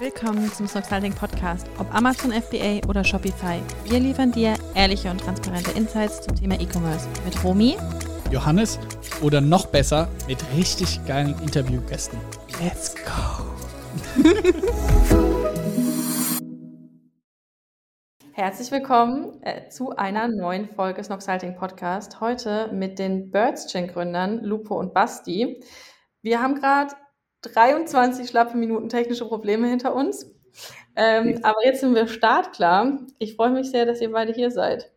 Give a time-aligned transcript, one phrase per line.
[0.00, 3.60] Willkommen zum Snoxalting Podcast, ob Amazon FBA oder Shopify.
[3.82, 7.76] Wir liefern dir ehrliche und transparente Insights zum Thema E-Commerce mit Romy,
[8.30, 8.78] Johannes
[9.22, 12.16] oder noch besser mit richtig geilen Interviewgästen.
[12.62, 13.42] Let's go!
[18.34, 22.20] Herzlich willkommen äh, zu einer neuen Folge Snoxalting Podcast.
[22.20, 25.60] Heute mit den Birdschin Gründern Lupo und Basti.
[26.22, 26.94] Wir haben gerade
[27.42, 30.34] 23 schlappe Minuten technische Probleme hinter uns.
[30.96, 32.98] Ähm, aber jetzt sind wir startklar.
[33.18, 34.90] Ich freue mich sehr, dass ihr beide hier seid.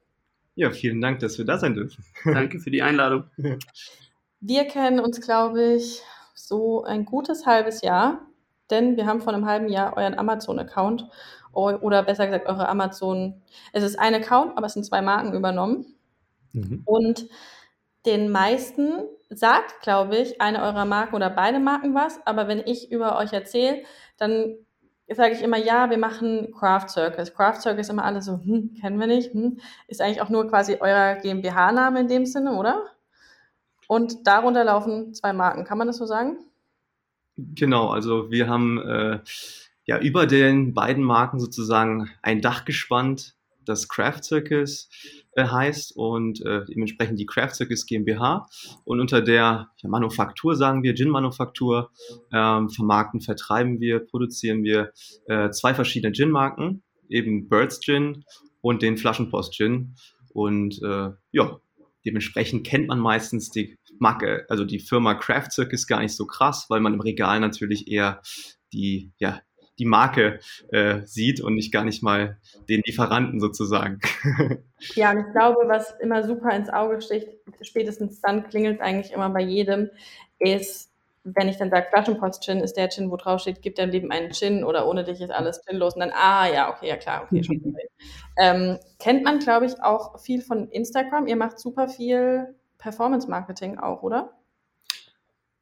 [0.56, 2.04] Ja, vielen Dank, dass wir da sein dürfen.
[2.26, 3.26] Danke für die Einladung.
[4.40, 6.02] Wir kennen uns, glaube ich,
[6.34, 8.26] so ein gutes halbes Jahr,
[8.72, 11.08] denn wir haben vor einem halben Jahr euren Amazon-Account
[11.54, 13.42] oder besser gesagt eure Amazon.
[13.74, 15.94] Es ist ein Account, aber es sind zwei Marken übernommen.
[16.54, 16.82] Mhm.
[16.86, 17.28] Und
[18.06, 22.92] den meisten sagt, glaube ich, eine eurer Marken oder beide Marken was, aber wenn ich
[22.92, 23.84] über euch erzähle,
[24.18, 24.56] dann
[25.10, 27.34] sage ich immer, ja, wir machen Craft Circus.
[27.34, 30.78] Craft Circus immer alle so, hm, kennen wir nicht, hm, ist eigentlich auch nur quasi
[30.80, 32.84] euer GmbH-Name in dem Sinne, oder?
[33.88, 36.38] Und darunter laufen zwei Marken, kann man das so sagen?
[37.38, 39.20] Genau, also wir haben äh,
[39.86, 43.36] ja über den beiden Marken sozusagen ein Dach gespannt,
[43.66, 44.90] das Craft Circus
[45.38, 48.48] heißt und äh, dementsprechend die Craft Circus GmbH.
[48.84, 51.92] Und unter der Manufaktur, sagen wir, Gin-Manufaktur,
[52.34, 54.92] ähm, vermarkten, vertreiben wir, produzieren wir
[55.28, 58.24] äh, zwei verschiedene Gin-Marken, eben Birds Gin
[58.62, 59.96] und den Flaschenpost Gin.
[60.34, 61.60] Und äh, ja,
[62.06, 66.66] dementsprechend kennt man meistens die Marke, also die Firma Craft Circus gar nicht so krass,
[66.70, 68.22] weil man im Regal natürlich eher
[68.74, 69.42] die, ja,
[69.80, 70.40] die Marke
[70.72, 72.38] äh, sieht und nicht gar nicht mal
[72.70, 74.00] den Lieferanten sozusagen.
[74.96, 77.28] Ja, und ich glaube, was immer super ins Auge sticht,
[77.62, 79.92] spätestens dann klingelt es eigentlich immer bei jedem,
[80.40, 80.92] ist,
[81.24, 84.32] wenn ich dann sage, Flaschenpost-Gin ist der Gin, wo drauf steht, gibt dein Leben einen
[84.32, 85.94] Gin oder ohne dich ist alles ginlos.
[85.94, 87.62] Und dann, ah ja, okay, ja klar, okay, schon
[88.38, 91.28] ähm, kennt man, glaube ich, auch viel von Instagram.
[91.28, 94.34] Ihr macht super viel Performance-Marketing auch, oder?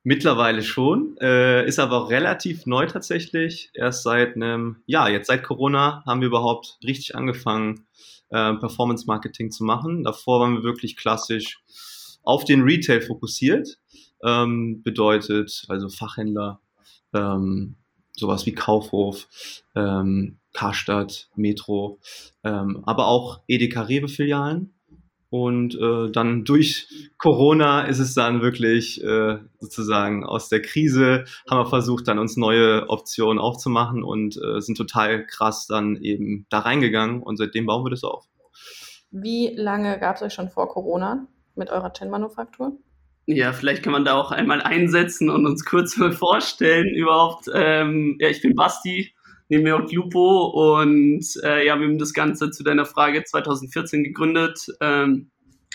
[0.04, 3.70] Mittlerweile schon, äh, ist aber auch relativ neu tatsächlich.
[3.74, 7.86] Erst seit einem, ja, jetzt seit Corona haben wir überhaupt richtig angefangen,
[8.30, 10.04] äh, Performance Marketing zu machen.
[10.06, 11.60] Davor waren wir wirklich klassisch
[12.24, 13.78] auf den Retail fokussiert.
[14.24, 16.62] Ähm, bedeutet also Fachhändler,
[17.14, 17.76] ähm,
[18.16, 19.28] sowas wie Kaufhof,
[19.76, 22.00] ähm, Karstadt, Metro,
[22.44, 24.74] ähm, aber auch Edeka Rewe Filialen
[25.30, 31.60] und äh, dann durch Corona ist es dann wirklich äh, sozusagen aus der Krise, haben
[31.60, 36.60] wir versucht, dann uns neue Optionen aufzumachen und äh, sind total krass dann eben da
[36.60, 38.26] reingegangen und seitdem bauen wir das auf.
[39.12, 42.78] Wie lange gab es euch schon vor Corona mit eurer Gin-Manufaktur?
[43.26, 47.46] Ja, vielleicht kann man da auch einmal einsetzen und uns kurz mal vorstellen überhaupt.
[47.54, 49.14] Ähm, ja, ich bin Basti,
[49.50, 54.04] neben mir auch Lupo und äh, ja, wir haben das Ganze zu deiner Frage 2014
[54.04, 54.68] gegründet.
[54.80, 55.32] Ähm,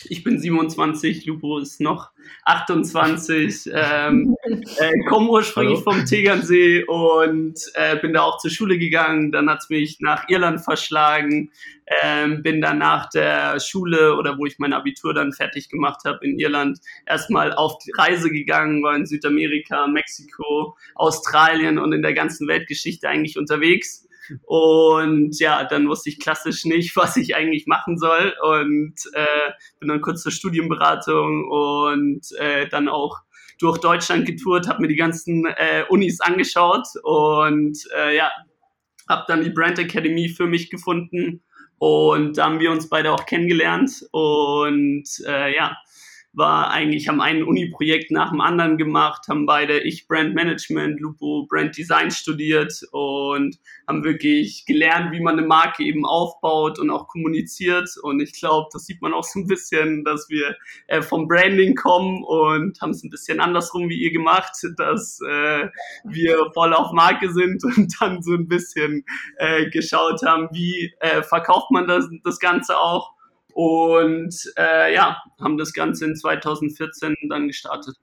[0.08, 2.10] ich bin 27, Lupo ist noch
[2.44, 4.36] 28, ähm,
[4.78, 5.92] äh, komme ursprünglich Hallo.
[5.92, 9.32] vom Tegernsee und äh, bin da auch zur Schule gegangen.
[9.32, 11.50] Dann hat's mich nach Irland verschlagen,
[12.02, 16.24] ähm, bin dann nach der Schule oder wo ich mein Abitur dann fertig gemacht habe
[16.24, 22.14] in Irland erstmal auf die Reise gegangen, war in Südamerika, Mexiko, Australien und in der
[22.14, 24.03] ganzen Weltgeschichte eigentlich unterwegs
[24.42, 28.34] und ja, dann wusste ich klassisch nicht, was ich eigentlich machen soll.
[28.42, 33.20] Und äh, bin dann kurz zur Studienberatung und äh, dann auch
[33.58, 38.30] durch Deutschland getourt, habe mir die ganzen äh, Unis angeschaut und äh, ja,
[39.08, 41.42] habe dann die Brand Academy für mich gefunden
[41.78, 45.76] und da haben wir uns beide auch kennengelernt und äh, ja,
[46.34, 51.46] war eigentlich, haben ein Uni-Projekt nach dem anderen gemacht, haben beide ich Brand Management, Lupo
[51.48, 53.56] Brand Design studiert und
[53.86, 57.88] haben wirklich gelernt, wie man eine Marke eben aufbaut und auch kommuniziert.
[58.02, 60.56] Und ich glaube, das sieht man auch so ein bisschen, dass wir
[60.88, 65.68] äh, vom Branding kommen und haben es ein bisschen andersrum wie ihr gemacht, dass äh,
[66.04, 69.04] wir voll auf Marke sind und dann so ein bisschen
[69.38, 73.14] äh, geschaut haben, wie äh, verkauft man das, das Ganze auch
[73.54, 77.96] und äh, ja, haben das Ganze in 2014 dann gestartet.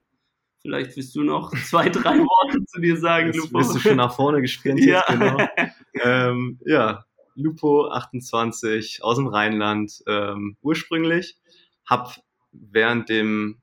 [0.62, 3.58] Vielleicht willst du noch zwei, drei Worte zu dir sagen, Lupo.
[3.58, 5.04] Bist du schon nach vorne gesprintet, ja.
[5.10, 5.38] genau.
[6.04, 7.04] ähm, ja,
[7.36, 11.38] Lupo 28 aus dem Rheinland ähm, ursprünglich.
[11.86, 12.16] Hab
[12.54, 13.62] während dem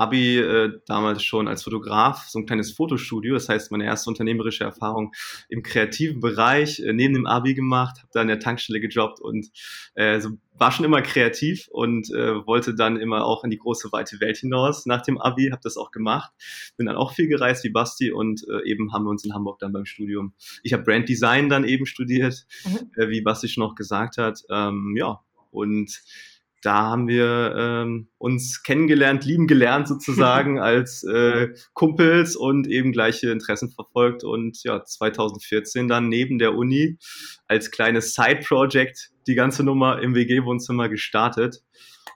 [0.00, 4.64] Abi äh, damals schon als Fotograf, so ein kleines Fotostudio, das heißt meine erste unternehmerische
[4.64, 5.12] Erfahrung
[5.50, 9.50] im kreativen Bereich, äh, neben dem Abi gemacht, habe da in der Tankstelle gejobbt und
[9.94, 13.92] äh, so, war schon immer kreativ und äh, wollte dann immer auch in die große
[13.92, 16.32] weite Welt hinaus nach dem Abi, habe das auch gemacht,
[16.78, 19.58] bin dann auch viel gereist wie Basti und äh, eben haben wir uns in Hamburg
[19.58, 20.32] dann beim Studium,
[20.62, 22.90] ich habe Brand Design dann eben studiert, mhm.
[22.96, 25.20] äh, wie Basti schon noch gesagt hat, ähm, ja
[25.50, 26.02] und
[26.62, 33.30] da haben wir ähm, uns kennengelernt, lieben gelernt sozusagen als äh, Kumpels und eben gleiche
[33.30, 36.98] Interessen verfolgt und ja 2014 dann neben der Uni
[37.46, 41.62] als kleines Side-Project die ganze Nummer im WG-Wohnzimmer gestartet.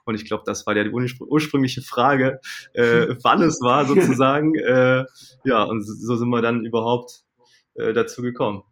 [0.05, 2.39] Und ich glaube, das war ja die ursprüngliche Frage,
[2.73, 4.53] äh, wann es war sozusagen.
[4.55, 5.05] Äh,
[5.43, 7.23] ja, und so sind wir dann überhaupt
[7.73, 8.63] äh, dazu gekommen.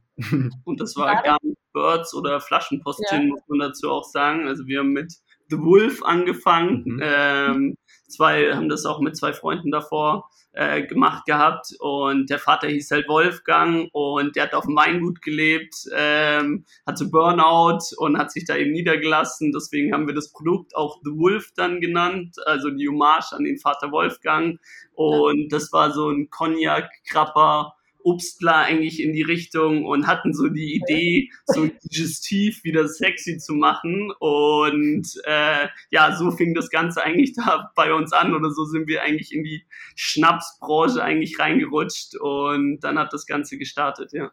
[0.64, 3.28] Und das war gar nicht Birds oder Flaschenpostin, ja.
[3.28, 4.48] muss man dazu auch sagen.
[4.48, 5.14] Also wir haben mit
[5.50, 6.84] The Wolf angefangen.
[6.86, 7.02] Mhm.
[7.02, 12.68] Ähm, zwei haben das auch mit zwei Freunden davor äh, gemacht gehabt und der Vater
[12.68, 18.32] hieß halt Wolfgang und der hat auf dem Weingut gelebt, ähm, hatte Burnout und hat
[18.32, 19.52] sich da eben niedergelassen.
[19.52, 23.58] Deswegen haben wir das Produkt auch The Wolf dann genannt, also die Hommage an den
[23.58, 24.60] Vater Wolfgang.
[24.94, 30.76] Und das war so ein Cognac-Krapper Obstler eigentlich in die Richtung und hatten so die
[30.76, 34.12] Idee, so digestiv wieder sexy zu machen.
[34.20, 38.88] Und äh, ja, so fing das Ganze eigentlich da bei uns an oder so sind
[38.88, 39.66] wir eigentlich in die
[39.96, 44.32] Schnapsbranche eigentlich reingerutscht und dann hat das Ganze gestartet, ja.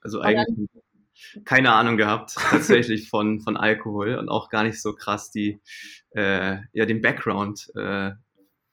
[0.00, 0.68] Also eigentlich
[1.44, 5.60] keine Ahnung gehabt, tatsächlich von, von Alkohol und auch gar nicht so krass die,
[6.10, 8.12] äh, ja, den Background äh,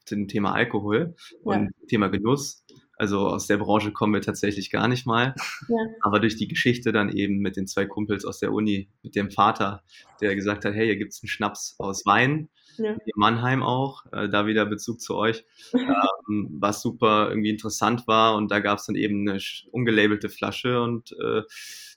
[0.04, 1.86] zum Thema Alkohol und ja.
[1.88, 2.64] Thema Genuss.
[2.96, 5.34] Also aus der Branche kommen wir tatsächlich gar nicht mal.
[5.68, 5.76] Ja.
[6.00, 9.30] Aber durch die Geschichte dann eben mit den zwei Kumpels aus der Uni, mit dem
[9.30, 9.82] Vater,
[10.20, 12.48] der gesagt hat, hey, hier gibt's einen Schnaps aus Wein,
[12.78, 12.92] ja.
[12.92, 18.36] in Mannheim auch, äh, da wieder Bezug zu euch, ähm, was super irgendwie interessant war.
[18.36, 19.40] Und da gab's dann eben eine
[19.72, 21.42] ungelabelte Flasche und äh,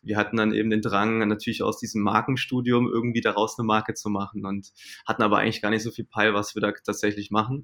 [0.04, 4.10] wir hatten dann eben den Drang, natürlich aus diesem Markenstudium irgendwie daraus eine Marke zu
[4.10, 4.72] machen und
[5.06, 7.62] hatten aber eigentlich gar nicht so viel Peil, was wir da tatsächlich machen.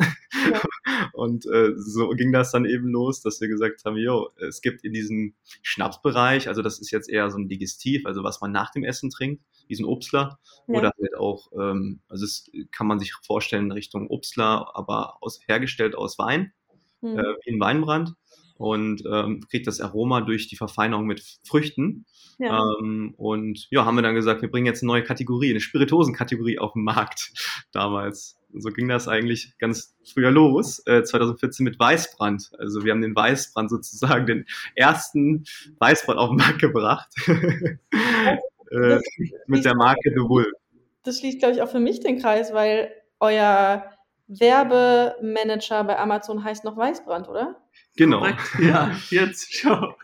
[0.52, 0.62] Ja.
[1.14, 4.84] Und äh, so ging das dann eben los, dass wir gesagt haben, jo, es gibt
[4.84, 8.72] in diesem Schnapsbereich, also das ist jetzt eher so ein Digestiv, also was man nach
[8.72, 10.80] dem Essen trinkt, diesen Obstler, ja.
[10.80, 15.40] oder halt auch, ähm, also es kann man sich vorstellen in Richtung Obstler, aber aus,
[15.48, 16.54] hergestellt aus Wein,
[17.02, 17.20] mhm.
[17.20, 18.14] äh, wie ein Weinbrand
[18.58, 22.06] und ähm, kriegt das Aroma durch die Verfeinerung mit Früchten.
[22.40, 22.64] Ja.
[22.80, 26.60] Ähm, und ja, haben wir dann gesagt, wir bringen jetzt eine neue Kategorie, eine Spirituosenkategorie
[26.60, 27.34] auf den Markt
[27.72, 28.38] damals.
[28.54, 32.52] Und so ging das eigentlich ganz früher los, äh, 2014 mit Weißbrand.
[32.60, 34.46] Also wir haben den Weißbrand sozusagen, den
[34.76, 35.46] ersten
[35.80, 37.10] Weißbrand auf den Markt gebracht.
[37.28, 39.00] äh,
[39.48, 40.52] mit der Marke The Wolf.
[41.04, 43.92] Das schließt, glaube ich, auch für mich den Kreis, weil euer
[44.28, 47.62] Werbemanager bei Amazon heißt noch Weißbrand, oder?
[47.98, 48.26] Genau.
[48.60, 49.96] Ja, jetzt schau.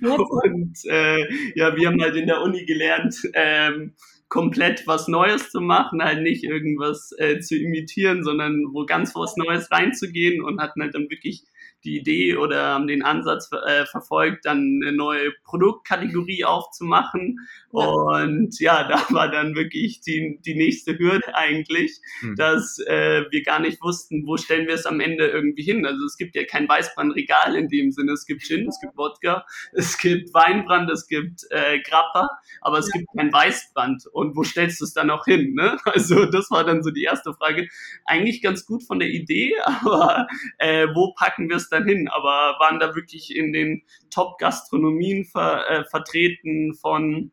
[0.00, 3.94] Und äh, ja, wir haben halt in der Uni gelernt, ähm,
[4.32, 9.36] komplett was Neues zu machen, halt nicht irgendwas äh, zu imitieren, sondern wo ganz was
[9.36, 11.44] Neues reinzugehen und hatten halt dann wirklich
[11.84, 17.38] die Idee oder haben den Ansatz äh, verfolgt, dann eine neue Produktkategorie aufzumachen.
[17.72, 17.84] Ja.
[17.84, 22.36] Und ja, da war dann wirklich die, die nächste Hürde eigentlich, mhm.
[22.36, 25.84] dass äh, wir gar nicht wussten, wo stellen wir es am Ende irgendwie hin.
[25.86, 28.12] Also es gibt ja kein Weißbrandregal in dem Sinne.
[28.12, 32.28] Es gibt Gin, es gibt Wodka, es gibt Weinbrand, es gibt äh, Grappa,
[32.60, 33.00] aber es ja.
[33.00, 34.06] gibt kein Weißbrand.
[34.12, 35.54] Und wo stellst du es dann auch hin?
[35.54, 35.76] Ne?
[35.92, 37.68] Also das war dann so die erste Frage.
[38.06, 40.26] Eigentlich ganz gut von der Idee, aber
[40.58, 45.68] äh, wo packen wir es dann hin, aber waren da wirklich in den Top-Gastronomien ver,
[45.68, 47.32] äh, vertreten von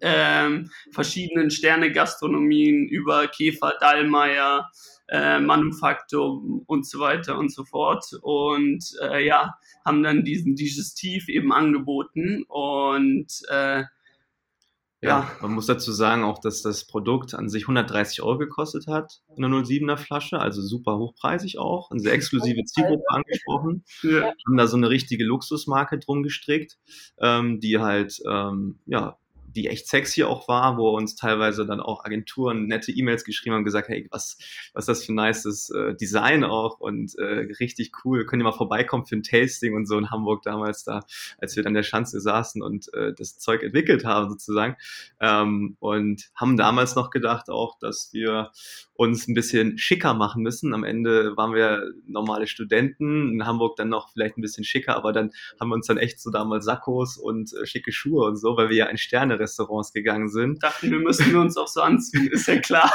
[0.00, 4.68] ähm, verschiedenen Sterne-Gastronomien über Käfer, Dallmayr,
[5.08, 8.04] äh, Manufaktum und so weiter und so fort.
[8.22, 9.54] Und äh, ja,
[9.84, 13.84] haben dann diesen Digestiv eben angeboten und äh,
[15.06, 19.20] ja, man muss dazu sagen auch, dass das Produkt an sich 130 Euro gekostet hat,
[19.36, 23.84] eine 07er Flasche, also super hochpreisig auch, eine sehr exklusive Zielgruppe angesprochen.
[24.02, 24.32] Ja.
[24.46, 26.78] Haben da so eine richtige Luxusmarke drum gestrickt,
[27.20, 29.18] ähm, die halt, ähm, ja,
[29.56, 33.64] die echt sexy auch war, wo uns teilweise dann auch Agenturen nette E-Mails geschrieben haben
[33.64, 34.38] gesagt, hey, was,
[34.74, 38.44] was ist das für ein nices äh, Design auch und äh, richtig cool, könnt ihr
[38.44, 41.00] mal vorbeikommen für ein Tasting und so in Hamburg damals da,
[41.38, 44.76] als wir dann der Schanze saßen und äh, das Zeug entwickelt haben sozusagen
[45.20, 48.50] ähm, und haben damals noch gedacht auch, dass wir
[48.94, 50.74] uns ein bisschen schicker machen müssen.
[50.74, 55.12] Am Ende waren wir normale Studenten, in Hamburg dann noch vielleicht ein bisschen schicker, aber
[55.12, 58.56] dann haben wir uns dann echt so damals Sakkos und äh, schicke Schuhe und so,
[58.56, 60.62] weil wir ja ein sterne Restaurants gegangen sind.
[60.62, 62.90] Dachten, wir müssen uns auch so anziehen, ist ja klar.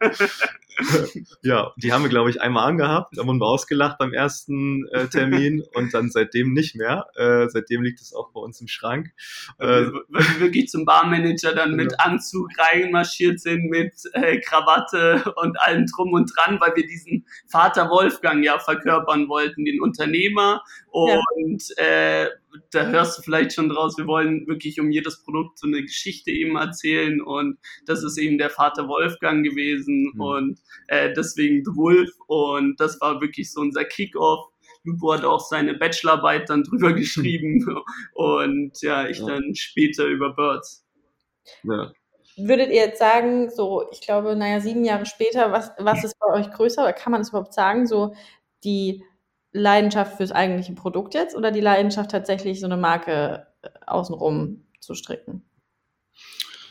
[1.42, 5.06] ja, die haben wir, glaube ich, einmal angehabt, da wurden wir ausgelacht beim ersten äh,
[5.06, 7.06] Termin und dann seitdem nicht mehr.
[7.14, 9.12] Äh, seitdem liegt es auch bei uns im Schrank.
[9.58, 15.86] Äh, wir wirklich zum Barmanager dann mit Anzug reinmarschiert sind, mit äh, Krawatte und allem
[15.86, 20.62] drum und dran, weil wir diesen Vater Wolfgang ja verkörpern wollten, den Unternehmer.
[20.90, 21.84] Und ja.
[21.84, 22.30] äh,
[22.70, 26.30] da hörst du vielleicht schon draus, wir wollen wirklich um jedes Produkt so eine Geschichte
[26.30, 30.20] eben erzählen und das ist eben der Vater Wolfgang gewesen mhm.
[30.20, 34.48] und äh, deswegen The Wolf und das war wirklich so unser Kickoff.
[34.84, 37.64] Lupo hat auch seine Bachelorarbeit dann drüber geschrieben
[38.14, 39.26] und ja, ich ja.
[39.26, 40.84] dann später über Birds.
[41.62, 41.92] Ja.
[42.36, 46.32] Würdet ihr jetzt sagen, so, ich glaube, naja, sieben Jahre später, was, was ist bei
[46.32, 48.14] euch größer oder kann man es überhaupt sagen, so
[48.64, 49.04] die
[49.52, 54.94] Leidenschaft fürs eigentliche Produkt jetzt oder die Leidenschaft tatsächlich so eine Marke äh, außenrum zu
[54.94, 55.42] stricken?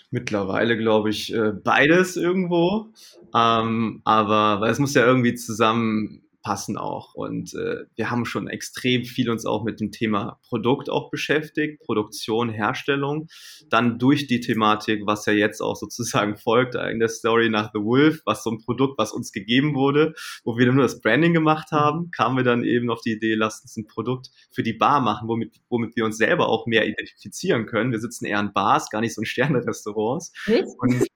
[0.10, 2.88] Mittlerweile glaube ich äh, beides irgendwo,
[3.34, 7.14] ähm, aber es muss ja irgendwie zusammen passen auch.
[7.14, 11.82] Und äh, wir haben schon extrem viel uns auch mit dem Thema Produkt auch beschäftigt,
[11.84, 13.28] Produktion, Herstellung.
[13.70, 17.80] Dann durch die Thematik, was ja jetzt auch sozusagen folgt, in der Story nach The
[17.80, 21.72] Wolf, was so ein Produkt, was uns gegeben wurde, wo wir nur das Branding gemacht
[21.72, 25.02] haben, kamen wir dann eben auf die Idee, lasst uns ein Produkt für die Bar
[25.02, 27.92] machen, womit, womit wir uns selber auch mehr identifizieren können.
[27.92, 30.32] Wir sitzen eher in Bars, gar nicht so in Sterne-Restaurants.
[30.80, 31.08] Und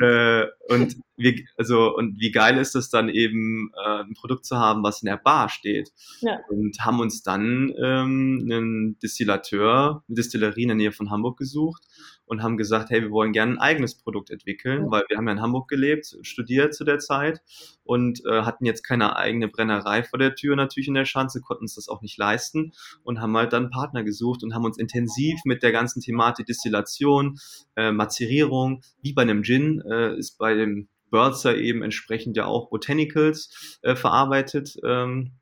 [0.00, 4.56] äh, und wie, also, und wie geil ist es dann eben, äh, ein Produkt zu
[4.56, 5.90] haben, was in der Bar steht.
[6.20, 6.40] Ja.
[6.48, 11.84] Und haben uns dann ähm, einen Distillateur, eine Distillerie in der Nähe von Hamburg gesucht
[12.30, 15.32] und haben gesagt, hey, wir wollen gerne ein eigenes Produkt entwickeln, weil wir haben ja
[15.32, 17.42] in Hamburg gelebt, studiert zu der Zeit
[17.82, 21.64] und äh, hatten jetzt keine eigene Brennerei vor der Tür natürlich in der Schanze, konnten
[21.64, 22.70] uns das auch nicht leisten
[23.02, 27.40] und haben halt dann Partner gesucht und haben uns intensiv mit der ganzen Thematik Distillation,
[27.74, 32.70] äh, Mazerierung, wie bei einem Gin, äh, ist bei dem Börzer eben entsprechend ja auch
[32.70, 34.76] Botanicals äh, verarbeitet.
[34.84, 35.32] Ähm,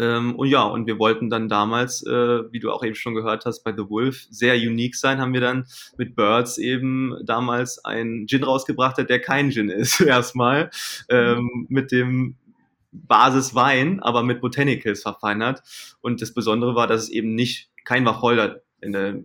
[0.00, 3.44] ähm, und ja, und wir wollten dann damals, äh, wie du auch eben schon gehört
[3.44, 5.66] hast, bei The Wolf sehr unique sein, haben wir dann
[5.98, 10.70] mit Birds eben damals einen Gin rausgebracht, der kein Gin ist, erstmal,
[11.10, 12.36] ähm, mit dem
[12.92, 15.62] Basiswein, aber mit Botanicals verfeinert.
[16.00, 19.16] Und das Besondere war, dass es eben nicht kein Wacholder in der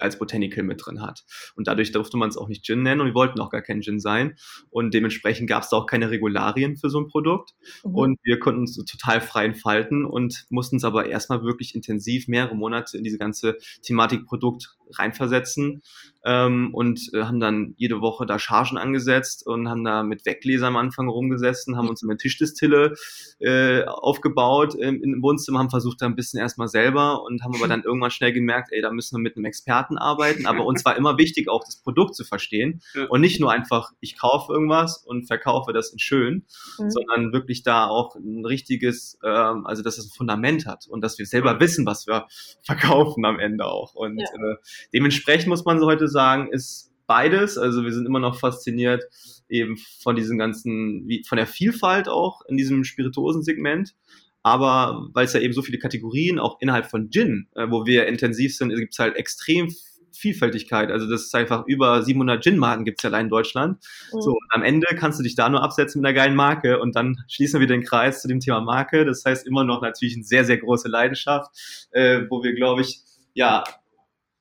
[0.00, 1.24] als Botanical mit drin hat.
[1.54, 3.82] Und dadurch durfte man es auch nicht Gin nennen und wir wollten auch gar kein
[3.82, 4.36] Gin sein.
[4.70, 7.54] Und dementsprechend gab es auch keine Regularien für so ein Produkt.
[7.84, 7.94] Mhm.
[7.94, 12.28] Und wir konnten uns so total frei entfalten und mussten es aber erstmal wirklich intensiv
[12.28, 15.82] mehrere Monate in diese ganze Thematik Produkt reinversetzen
[16.24, 20.68] ähm, und äh, haben dann jede Woche da Chargen angesetzt und haben da mit Weggläser
[20.68, 22.94] am Anfang rumgesessen, haben uns eine Tischdistille
[23.40, 27.68] äh, aufgebaut im, im Wohnzimmer, haben versucht da ein bisschen erstmal selber und haben aber
[27.68, 30.96] dann irgendwann schnell gemerkt, ey, da müssen wir mit einem Experten arbeiten, aber uns war
[30.96, 35.26] immer wichtig, auch das Produkt zu verstehen und nicht nur einfach, ich kaufe irgendwas und
[35.26, 36.44] verkaufe das in schön,
[36.78, 36.90] mhm.
[36.90, 41.18] sondern wirklich da auch ein richtiges, ähm, also dass es ein Fundament hat und dass
[41.18, 42.26] wir selber wissen, was wir
[42.62, 44.24] verkaufen am Ende auch und ja.
[44.26, 44.56] äh,
[44.94, 47.58] dementsprechend muss man so heute sagen, ist beides.
[47.58, 49.04] Also wir sind immer noch fasziniert
[49.48, 53.94] eben von diesem ganzen, wie, von der Vielfalt auch in diesem Spirituosensegment.
[54.42, 58.06] Aber weil es ja eben so viele Kategorien auch innerhalb von Gin, äh, wo wir
[58.06, 59.74] intensiv sind, gibt es halt extrem
[60.12, 60.90] Vielfältigkeit.
[60.90, 63.78] Also das ist einfach über 700 Gin-Marken gibt es ja allein in Deutschland.
[64.12, 64.20] Mhm.
[64.20, 66.94] So, und am Ende kannst du dich da nur absetzen mit einer geilen Marke und
[66.94, 69.04] dann schließen wir den Kreis zu dem Thema Marke.
[69.04, 71.50] Das heißt immer noch natürlich eine sehr, sehr große Leidenschaft,
[71.90, 73.00] äh, wo wir, glaube ich,
[73.32, 73.64] ja,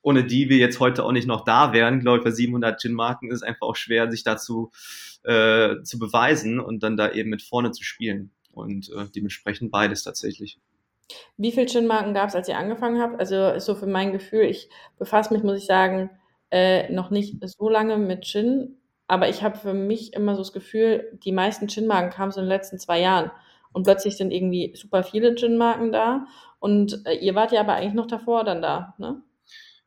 [0.03, 2.01] ohne die wir jetzt heute auch nicht noch da wären.
[2.01, 4.71] Glaube ich, bei 700 Gin-Marken ist es einfach auch schwer, sich dazu
[5.23, 8.31] äh, zu beweisen und dann da eben mit vorne zu spielen.
[8.51, 10.59] Und äh, dementsprechend beides tatsächlich.
[11.37, 13.19] Wie viele Gin-Marken gab es, als ihr angefangen habt?
[13.19, 14.69] Also so für mein Gefühl, ich
[14.99, 16.11] befasse mich, muss ich sagen,
[16.51, 20.53] äh, noch nicht so lange mit Gin, aber ich habe für mich immer so das
[20.53, 23.31] Gefühl, die meisten Gin-Marken kamen so in den letzten zwei Jahren.
[23.71, 26.27] Und plötzlich sind irgendwie super viele Gin-Marken da.
[26.59, 29.21] Und äh, ihr wart ja aber eigentlich noch davor dann da, ne?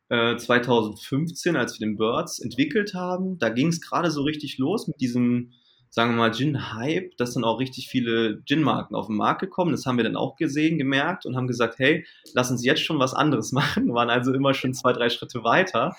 [0.08, 4.86] 2015, äh, als wir den Birds entwickelt haben, da ging es gerade so richtig los
[4.86, 5.52] mit diesem,
[5.90, 9.72] sagen wir mal, Gin-Hype, dass dann auch richtig viele Gin-Marken auf den Markt gekommen.
[9.72, 12.98] Das haben wir dann auch gesehen, gemerkt und haben gesagt, hey, lass uns jetzt schon
[12.98, 13.86] was anderes machen.
[13.86, 15.96] Wir waren also immer schon zwei, drei Schritte weiter.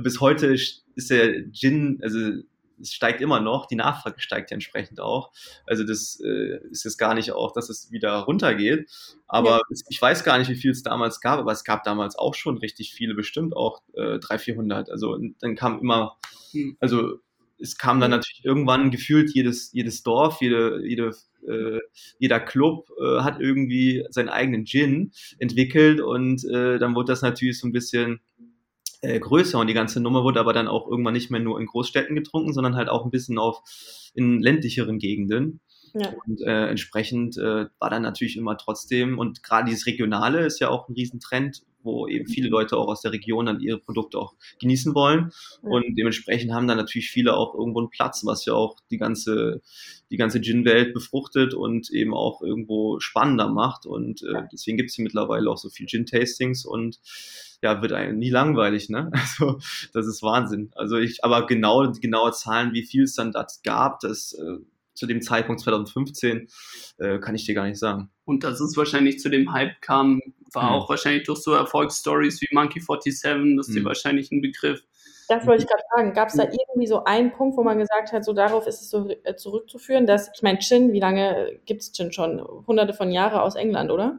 [0.00, 2.42] Bis heute ist der Gin, also
[2.80, 5.32] es steigt immer noch, die Nachfrage steigt ja entsprechend auch.
[5.66, 8.90] Also das äh, ist jetzt gar nicht auch, dass es wieder runtergeht.
[9.26, 9.60] Aber ja.
[9.70, 12.34] es, ich weiß gar nicht, wie viel es damals gab, aber es gab damals auch
[12.34, 14.90] schon richtig viele, bestimmt auch äh, 300, 400.
[14.90, 16.16] Also dann kam immer,
[16.52, 16.76] hm.
[16.80, 17.18] also
[17.60, 21.10] es kam dann natürlich irgendwann gefühlt jedes, jedes Dorf, jede, jede,
[21.46, 21.80] äh,
[22.18, 27.58] jeder Club äh, hat irgendwie seinen eigenen Gin entwickelt und äh, dann wurde das natürlich
[27.58, 28.20] so ein bisschen
[29.00, 31.66] äh, größer und die ganze Nummer wurde aber dann auch irgendwann nicht mehr nur in
[31.66, 33.62] Großstädten getrunken, sondern halt auch ein bisschen auf
[34.14, 35.60] in ländlicheren Gegenden.
[35.94, 36.12] Ja.
[36.26, 40.68] Und äh, entsprechend äh, war dann natürlich immer trotzdem, und gerade dieses Regionale ist ja
[40.68, 42.50] auch ein Riesentrend, wo eben viele.
[42.50, 45.30] Leute auch aus der Region dann ihre Produkte auch genießen wollen.
[45.62, 49.62] Und dementsprechend haben dann natürlich viele auch irgendwo einen Platz, was ja auch die ganze,
[50.10, 53.86] die ganze Gin-Welt befruchtet und eben auch irgendwo spannender macht.
[53.86, 56.98] Und äh, deswegen gibt es hier mittlerweile auch so viel Gin-Tastings und
[57.62, 59.10] ja, wird einem nie langweilig, ne?
[59.40, 59.58] Also
[59.92, 60.70] das ist Wahnsinn.
[60.74, 64.58] Also ich, aber genau, die genaue Zahlen, wie viel es dann das gab, das äh,
[65.00, 66.48] zu dem Zeitpunkt 2015,
[66.98, 68.10] äh, kann ich dir gar nicht sagen.
[68.24, 70.20] Und dass es wahrscheinlich zu dem Hype kam,
[70.52, 70.68] war mhm.
[70.70, 73.80] auch wahrscheinlich durch so Erfolgsstories wie Monkey 47, das ist mhm.
[73.80, 74.82] dir wahrscheinlich ein Begriff.
[75.28, 76.12] Das wollte ich gerade fragen.
[76.12, 78.90] Gab es da irgendwie so einen Punkt, wo man gesagt hat, so darauf ist es
[78.90, 82.40] so äh, zurückzuführen, dass, ich meine, Gin, wie lange gibt es Gin schon?
[82.66, 84.18] Hunderte von Jahren aus England, oder?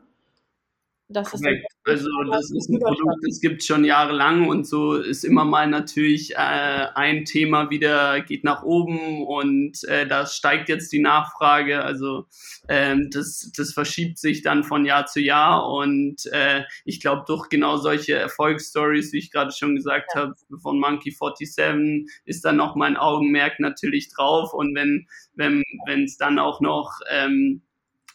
[1.11, 1.45] Das ist
[1.83, 5.67] also das ist ein Produkt, das gibt es schon jahrelang und so ist immer mal
[5.67, 11.83] natürlich äh, ein Thema wieder geht nach oben und äh, da steigt jetzt die Nachfrage.
[11.83, 12.27] Also
[12.69, 17.49] ähm, das, das verschiebt sich dann von Jahr zu Jahr und äh, ich glaube durch
[17.49, 20.21] genau solche Erfolgsstories, wie ich gerade schon gesagt ja.
[20.21, 26.03] habe, von Monkey 47 ist dann noch mein Augenmerk natürlich drauf und wenn wenn wenn
[26.03, 27.63] es dann auch noch ähm,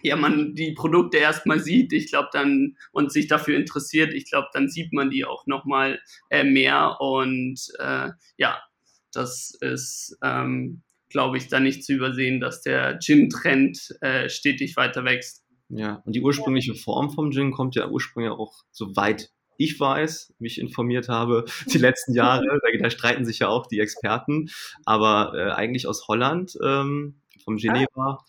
[0.03, 4.49] ja, man die Produkte erstmal sieht, ich glaube dann und sich dafür interessiert, ich glaube,
[4.53, 6.01] dann sieht man die auch nochmal
[6.31, 8.61] äh, mehr und äh, ja,
[9.13, 15.05] das ist, ähm, glaube ich, dann nicht zu übersehen, dass der Gin-Trend äh, stetig weiter
[15.05, 15.45] wächst.
[15.69, 20.61] Ja, und die ursprüngliche Form vom Gin kommt ja ursprünglich auch, soweit ich weiß, mich
[20.61, 24.51] informiert habe, die letzten Jahre, da, da streiten sich ja auch die Experten,
[24.85, 28.25] aber äh, eigentlich aus Holland, ähm, vom Geneva,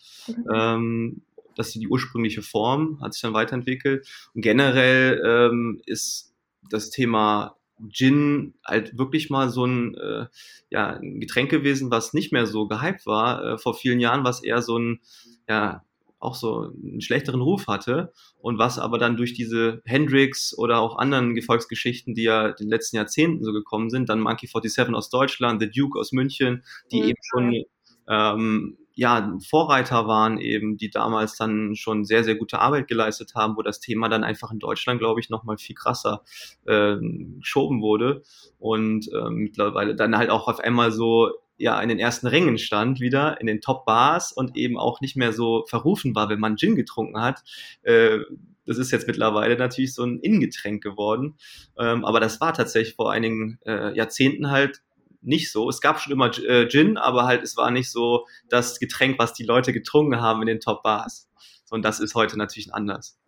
[0.48, 0.74] ah.
[0.74, 1.22] ähm,
[1.58, 4.06] das ist die ursprüngliche Form, hat sich dann weiterentwickelt.
[4.32, 6.34] Und generell ähm, ist
[6.70, 7.56] das Thema
[7.90, 10.26] Gin halt wirklich mal so ein, äh,
[10.70, 13.44] ja, ein Getränk gewesen, was nicht mehr so gehypt war.
[13.44, 15.00] Äh, vor vielen Jahren, was eher so ein,
[15.48, 15.84] ja,
[16.20, 20.98] auch so einen schlechteren Ruf hatte und was aber dann durch diese Hendrix oder auch
[20.98, 25.10] anderen Gefolgsgeschichten, die ja in den letzten Jahrzehnten so gekommen sind, dann Monkey 47 aus
[25.10, 27.08] Deutschland, The Duke aus München, die mhm.
[27.08, 27.64] eben schon
[28.08, 33.56] ähm, ja, Vorreiter waren eben, die damals dann schon sehr, sehr gute Arbeit geleistet haben,
[33.56, 36.24] wo das Thema dann einfach in Deutschland, glaube ich, nochmal viel krasser
[36.66, 36.96] äh,
[37.38, 38.22] geschoben wurde
[38.58, 42.98] und äh, mittlerweile dann halt auch auf einmal so ja in den ersten Rängen stand
[42.98, 46.56] wieder in den Top Bars und eben auch nicht mehr so verrufen war, wenn man
[46.56, 47.44] Gin getrunken hat.
[47.82, 48.18] Äh,
[48.66, 51.36] das ist jetzt mittlerweile natürlich so ein Innengetränk geworden.
[51.78, 54.82] Ähm, aber das war tatsächlich vor einigen äh, Jahrzehnten halt
[55.20, 55.68] nicht so.
[55.68, 59.32] Es gab schon immer äh, Gin, aber halt es war nicht so das Getränk, was
[59.32, 61.28] die Leute getrunken haben in den Top Bars.
[61.70, 63.18] Und das ist heute natürlich anders.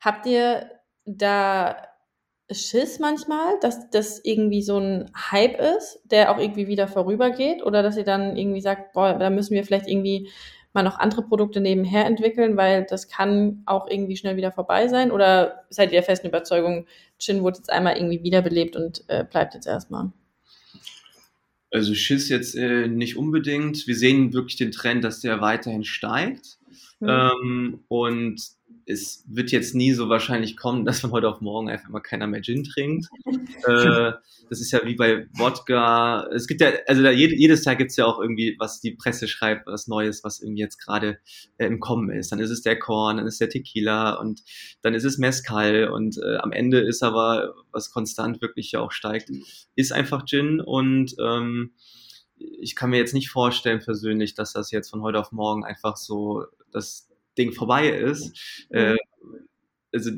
[0.00, 0.70] Habt ihr
[1.04, 1.76] da
[2.50, 7.62] Schiss manchmal, dass das irgendwie so ein Hype ist, der auch irgendwie wieder vorübergeht?
[7.62, 10.30] Oder dass ihr dann irgendwie sagt, boah, da müssen wir vielleicht irgendwie
[10.72, 15.10] mal noch andere Produkte nebenher entwickeln, weil das kann auch irgendwie schnell wieder vorbei sein?
[15.10, 16.86] Oder seid ihr der festen Überzeugung,
[17.18, 20.12] Gin wurde jetzt einmal irgendwie wiederbelebt und äh, bleibt jetzt erstmal?
[21.70, 23.86] Also Schiss jetzt äh, nicht unbedingt.
[23.86, 26.58] Wir sehen wirklich den Trend, dass der weiterhin steigt.
[27.00, 27.08] Mhm.
[27.08, 28.40] Ähm, und
[28.90, 32.26] es wird jetzt nie so wahrscheinlich kommen, dass von heute auf morgen einfach mal keiner
[32.26, 33.06] mehr Gin trinkt.
[33.66, 34.12] äh,
[34.48, 36.26] das ist ja wie bei Wodka.
[36.34, 39.66] Es gibt ja, also da, jedes Tag gibt's ja auch irgendwie, was die Presse schreibt,
[39.66, 41.18] was Neues, was irgendwie jetzt gerade
[41.58, 42.32] äh, im Kommen ist.
[42.32, 44.42] Dann ist es der Korn, dann ist der Tequila und
[44.82, 48.92] dann ist es Mezcal und äh, am Ende ist aber, was konstant wirklich ja auch
[48.92, 49.30] steigt,
[49.76, 51.72] ist einfach Gin und ähm,
[52.36, 55.96] ich kann mir jetzt nicht vorstellen persönlich, dass das jetzt von heute auf morgen einfach
[55.96, 57.09] so das
[57.40, 58.66] Ding vorbei ist.
[58.70, 58.96] Äh,
[59.92, 60.10] also,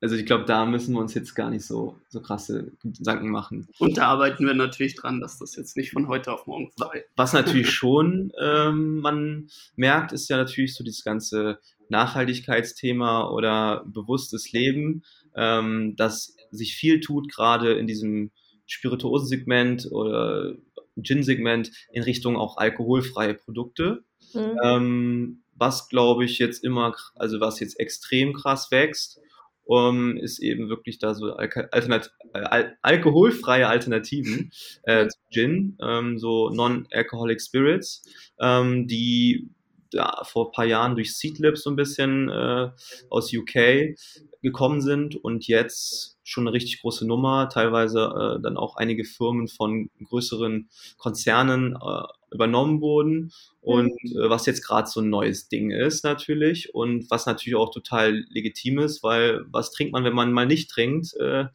[0.00, 3.68] also ich glaube, da müssen wir uns jetzt gar nicht so, so krasse Gedanken machen.
[3.78, 7.04] Und da arbeiten wir natürlich dran, dass das jetzt nicht von heute auf morgen vorbei
[7.14, 14.50] Was natürlich schon ähm, man merkt, ist ja natürlich so dieses ganze Nachhaltigkeitsthema oder bewusstes
[14.50, 15.04] Leben,
[15.36, 18.32] ähm, dass sich viel tut, gerade in diesem
[18.66, 20.54] Spirituosensegment oder
[20.96, 24.04] Gin-Segment in Richtung auch alkoholfreie Produkte.
[24.34, 24.58] Mhm.
[24.62, 29.20] Ähm, was glaube ich jetzt immer, also was jetzt extrem krass wächst,
[29.64, 34.50] um, ist eben wirklich da so Alternat al alkoholfreie Alternativen
[34.82, 38.02] äh, zu Gin, ähm, so Non-Alcoholic Spirits,
[38.40, 39.50] ähm, die
[39.92, 42.70] ja, vor ein paar Jahren durch Seedlip so ein bisschen äh,
[43.08, 43.94] aus UK
[44.42, 48.00] gekommen sind und jetzt schon eine richtig große Nummer, teilweise
[48.38, 54.20] äh, dann auch einige Firmen von größeren Konzernen äh, übernommen wurden und mhm.
[54.20, 58.24] äh, was jetzt gerade so ein neues Ding ist natürlich und was natürlich auch total
[58.30, 61.46] legitim ist, weil was trinkt man, wenn man mal nicht trinkt äh,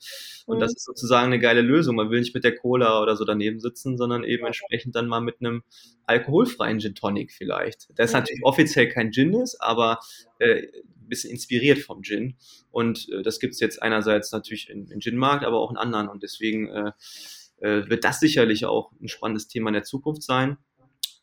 [0.46, 0.60] und mhm.
[0.62, 1.96] das ist sozusagen eine geile Lösung.
[1.96, 5.22] Man will nicht mit der Cola oder so daneben sitzen, sondern eben entsprechend dann mal
[5.22, 5.64] mit einem
[6.06, 7.88] alkoholfreien Gin Tonic vielleicht.
[7.98, 10.00] Der ist natürlich offiziell kein Gin ist, aber
[10.40, 10.68] äh,
[11.10, 12.38] bisschen inspiriert vom Gin.
[12.72, 16.08] Und äh, das gibt's jetzt einerseits natürlich im, im Gin-Markt, aber auch in anderen.
[16.08, 16.92] Und deswegen äh,
[17.60, 20.58] äh, wird das sicherlich auch ein spannendes Thema in der Zukunft sein,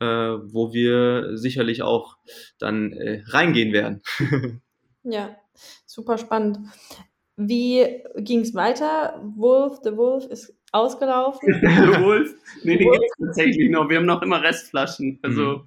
[0.00, 2.16] äh, wo wir sicherlich auch
[2.58, 4.02] dann äh, reingehen werden.
[5.04, 5.36] ja,
[5.86, 6.58] super spannend.
[7.36, 9.20] Wie ging es weiter?
[9.36, 11.52] Wolf, The Wolf ist ausgelaufen.
[11.60, 12.32] The Wolf?
[12.62, 13.88] Nee, die gibt es tatsächlich noch.
[13.88, 15.18] Wir haben noch immer Restflaschen.
[15.22, 15.66] Also mhm.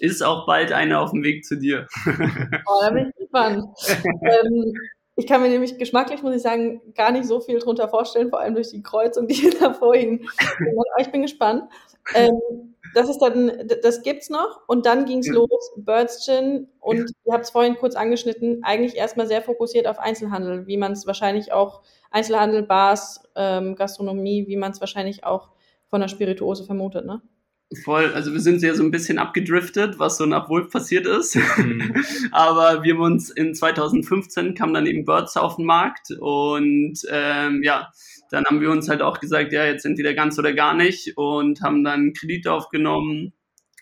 [0.00, 1.86] ist auch bald eine auf dem Weg zu dir.
[2.06, 3.68] oh, da bin ich gespannt.
[4.22, 4.74] ähm,
[5.16, 8.40] ich kann mir nämlich geschmacklich, muss ich sagen, gar nicht so viel drunter vorstellen, vor
[8.40, 11.70] allem durch die Kreuzung, die da vorhin gemacht Ich bin gespannt.
[12.14, 15.34] Ähm, das ist dann, das gibt's noch und dann ging's ja.
[15.34, 17.04] los, Birds Gin und ja.
[17.24, 21.06] ihr habt es vorhin kurz angeschnitten, eigentlich erstmal sehr fokussiert auf Einzelhandel, wie man es
[21.06, 25.50] wahrscheinlich auch, Einzelhandel, Bars, ähm, Gastronomie, wie man es wahrscheinlich auch
[25.88, 27.22] von der Spirituose vermutet, ne?
[27.82, 31.36] Voll, also wir sind ja so ein bisschen abgedriftet, was so nach Wolf passiert ist.
[31.36, 32.04] Mhm.
[32.32, 37.62] Aber wir haben uns in 2015 kam dann eben Birds auf den Markt und ähm,
[37.62, 37.90] ja,
[38.30, 41.62] dann haben wir uns halt auch gesagt, ja, jetzt entweder ganz oder gar nicht und
[41.62, 43.32] haben dann Kredite aufgenommen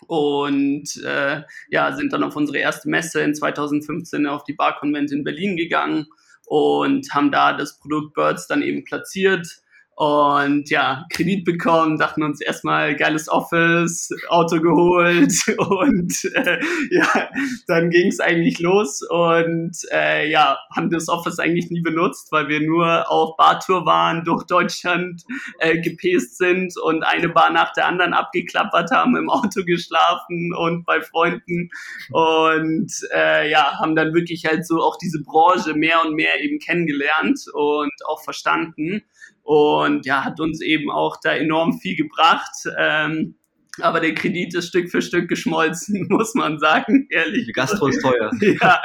[0.07, 5.13] und äh, ja, sind dann auf unsere erste Messe in 2015 auf die Bar Convent
[5.13, 6.07] in Berlin gegangen
[6.47, 9.62] und haben da das Produkt Birds dann eben platziert
[9.95, 16.59] und ja, Kredit bekommen, dachten uns erstmal geiles Office, Auto geholt und äh,
[16.91, 17.29] ja,
[17.67, 22.49] dann ging es eigentlich los und äh, ja, haben das Office eigentlich nie benutzt, weil
[22.49, 25.23] wir nur auf Bartour waren, durch Deutschland
[25.59, 30.87] äh, gepäst sind und eine Bar nach der anderen abgeklappert haben, im Auto geschlafen und
[30.87, 31.69] bei Freunden
[32.11, 36.59] und äh, ja, haben dann wirklich halt so auch diese Branche mehr und mehr eben
[36.59, 39.03] kennengelernt und auch verstanden
[39.43, 42.53] und ja, hat uns eben auch da enorm viel gebracht.
[42.79, 43.37] Ähm,
[43.81, 47.47] aber der Kredit ist Stück für Stück geschmolzen, muss man sagen, ehrlich.
[47.47, 48.31] Die Gastro ist teuer.
[48.41, 48.83] ja.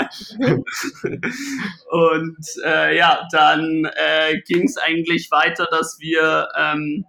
[1.90, 7.06] Und äh, ja, dann äh, ging es eigentlich weiter, dass wir ähm,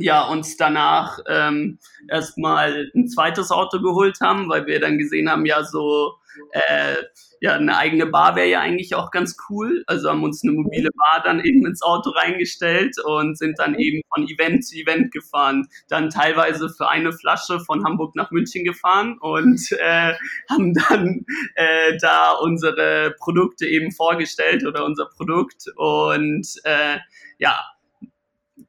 [0.00, 5.46] ja, uns danach ähm, erstmal ein zweites Auto geholt haben, weil wir dann gesehen haben,
[5.46, 6.14] ja, so
[6.52, 6.96] äh,
[7.40, 9.82] ja, eine eigene Bar wäre ja eigentlich auch ganz cool.
[9.86, 14.02] Also haben uns eine mobile Bar dann eben ins Auto reingestellt und sind dann eben
[14.14, 15.66] von Event zu Event gefahren.
[15.88, 20.14] Dann teilweise für eine Flasche von Hamburg nach München gefahren und äh,
[20.50, 26.98] haben dann äh, da unsere Produkte eben vorgestellt oder unser Produkt und äh,
[27.38, 27.64] ja,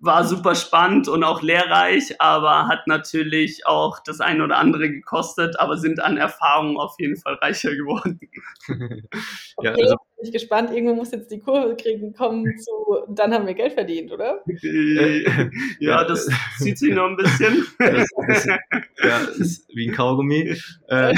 [0.01, 5.59] war super spannend und auch lehrreich, aber hat natürlich auch das eine oder andere gekostet,
[5.59, 8.19] aber sind an Erfahrungen auf jeden Fall reicher geworden.
[8.67, 10.71] ja, okay, also, bin ich gespannt.
[10.71, 14.43] Irgendwo muss jetzt die Kurve kriegen, kommen zu, dann haben wir Geld verdient, oder?
[15.79, 17.67] ja, das zieht sich noch ein bisschen.
[17.77, 18.45] Das, das,
[19.03, 20.55] ja, ist wie ein Kaugummi.
[20.87, 21.13] Äh,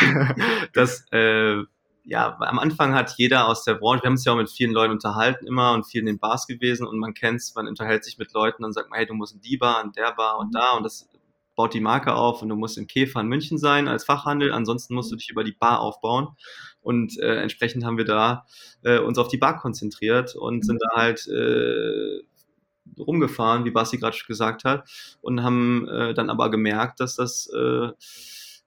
[0.72, 1.62] das, äh,
[2.08, 4.72] ja, am Anfang hat jeder aus der Branche, wir haben uns ja auch mit vielen
[4.72, 8.16] Leuten unterhalten immer und vielen in den Bars gewesen und man kennt's, man unterhält sich
[8.16, 10.54] mit Leuten und sagt man, hey, du musst in die Bar, in der Bar und
[10.54, 11.06] da und das
[11.54, 14.94] baut die Marke auf und du musst im Käfer in München sein als Fachhandel, ansonsten
[14.94, 16.28] musst du dich über die Bar aufbauen
[16.80, 18.46] und äh, entsprechend haben wir da
[18.84, 22.22] äh, uns auf die Bar konzentriert und sind da halt äh,
[22.98, 24.88] rumgefahren, wie Basti gerade schon gesagt hat
[25.20, 27.90] und haben äh, dann aber gemerkt, dass das äh,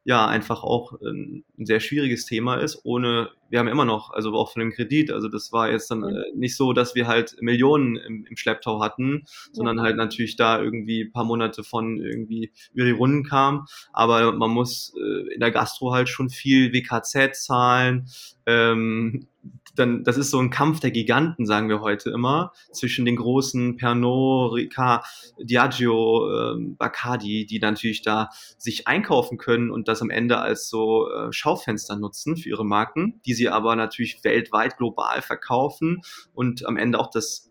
[0.03, 4.33] ja einfach auch ein, ein, sehr schwieriges Thema ist, ohne, wir haben immer noch, also
[4.33, 7.35] auch von dem Kredit, also das war jetzt dann äh, nicht so, dass wir halt
[7.39, 12.85] Millionen im, im Schlepptau hatten, sondern halt natürlich da irgendwie paar Monate von irgendwie über
[12.85, 18.07] die Runden kam, aber man muss äh, in der Gastro halt schon viel WKZ zahlen,
[18.47, 19.27] ähm,
[19.75, 23.77] dann, das ist so ein Kampf der Giganten, sagen wir heute immer, zwischen den großen
[23.77, 25.05] Pernod, Ricard,
[25.39, 31.09] Diageo, ähm, Bacardi, die natürlich da sich einkaufen können und das am Ende als so
[31.09, 36.01] äh, Schaufenster nutzen für ihre Marken, die sie aber natürlich weltweit global verkaufen
[36.33, 37.49] und am Ende auch das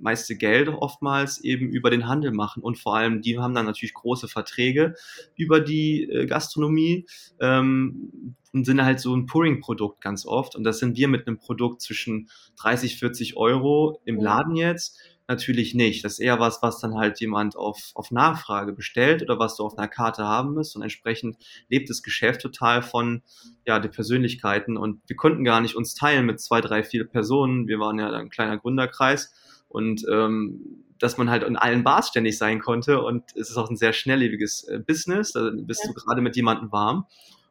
[0.00, 3.94] meiste Geld oftmals eben über den Handel machen und vor allem die haben dann natürlich
[3.94, 4.94] große Verträge
[5.36, 7.06] über die äh, Gastronomie
[7.40, 11.38] ähm, und sind halt so ein Pouring-Produkt ganz oft und das sind wir mit einem
[11.38, 12.28] Produkt zwischen
[12.60, 16.04] 30, 40 Euro im Laden jetzt natürlich nicht.
[16.04, 19.62] Das ist eher was, was dann halt jemand auf, auf Nachfrage bestellt oder was du
[19.62, 20.74] auf einer Karte haben musst.
[20.74, 21.36] Und entsprechend
[21.68, 23.22] lebt das Geschäft total von
[23.66, 24.78] ja, den Persönlichkeiten.
[24.78, 27.68] Und wir konnten gar nicht uns teilen mit zwei, drei, vier Personen.
[27.68, 29.32] Wir waren ja ein kleiner Gründerkreis.
[29.68, 33.02] Und ähm, dass man halt in allen Bars ständig sein konnte.
[33.02, 35.32] Und es ist auch ein sehr schnelllebiges äh, Business.
[35.32, 35.92] Da bist ja.
[35.92, 37.06] du gerade mit jemandem warm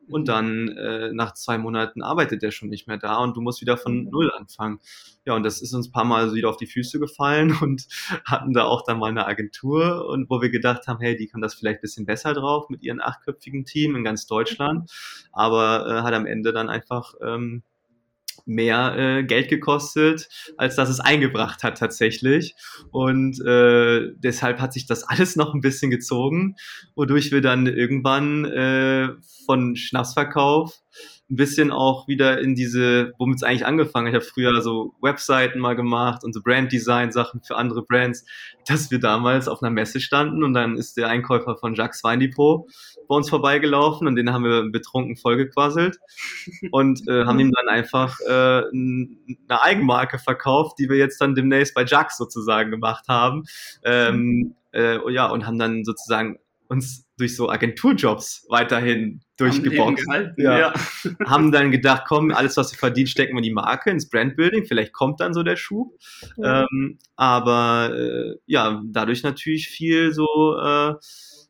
[0.10, 0.26] und mhm.
[0.26, 3.78] dann äh, nach zwei Monaten arbeitet der schon nicht mehr da und du musst wieder
[3.78, 4.10] von mhm.
[4.10, 4.80] Null anfangen.
[5.26, 7.88] Ja, und das ist uns ein paar Mal so wieder auf die Füße gefallen und
[8.26, 11.42] hatten da auch dann mal eine Agentur und wo wir gedacht haben, hey, die kann
[11.42, 15.30] das vielleicht bisschen besser drauf mit ihren achtköpfigen Team in ganz Deutschland, mhm.
[15.34, 17.64] aber äh, hat am Ende dann einfach ähm,
[18.48, 22.56] mehr äh, Geld gekostet, als dass es eingebracht hat tatsächlich.
[22.92, 26.56] Und äh, deshalb hat sich das alles noch ein bisschen gezogen,
[26.96, 29.10] wodurch wir dann irgendwann äh,
[29.46, 30.80] von Schnapsverkauf
[31.30, 34.08] ein bisschen auch wieder in diese, womit es eigentlich angefangen.
[34.08, 38.26] Ich habe früher so Webseiten mal gemacht und so Branddesign-Sachen für andere Brands,
[38.66, 42.70] dass wir damals auf einer Messe standen und dann ist der Einkäufer von Jacques Weindepot
[43.08, 45.98] bei uns vorbeigelaufen und den haben wir betrunken vollgequasselt
[46.72, 51.74] und äh, haben ihm dann einfach äh, eine Eigenmarke verkauft, die wir jetzt dann demnächst
[51.74, 53.44] bei Jacques sozusagen gemacht haben.
[53.84, 56.38] Ähm, äh, ja, und haben dann sozusagen
[56.68, 60.06] uns durch so Agenturjobs weiterhin durchgeboxt.
[60.38, 60.60] Ja.
[60.60, 60.74] ja.
[61.26, 64.66] haben dann gedacht, komm, alles, was wir verdienen, stecken wir in die Marke, ins Brandbuilding.
[64.66, 65.94] Vielleicht kommt dann so der Schub.
[66.38, 66.62] Ja.
[66.62, 70.94] Ähm, aber äh, ja, dadurch natürlich viel so äh,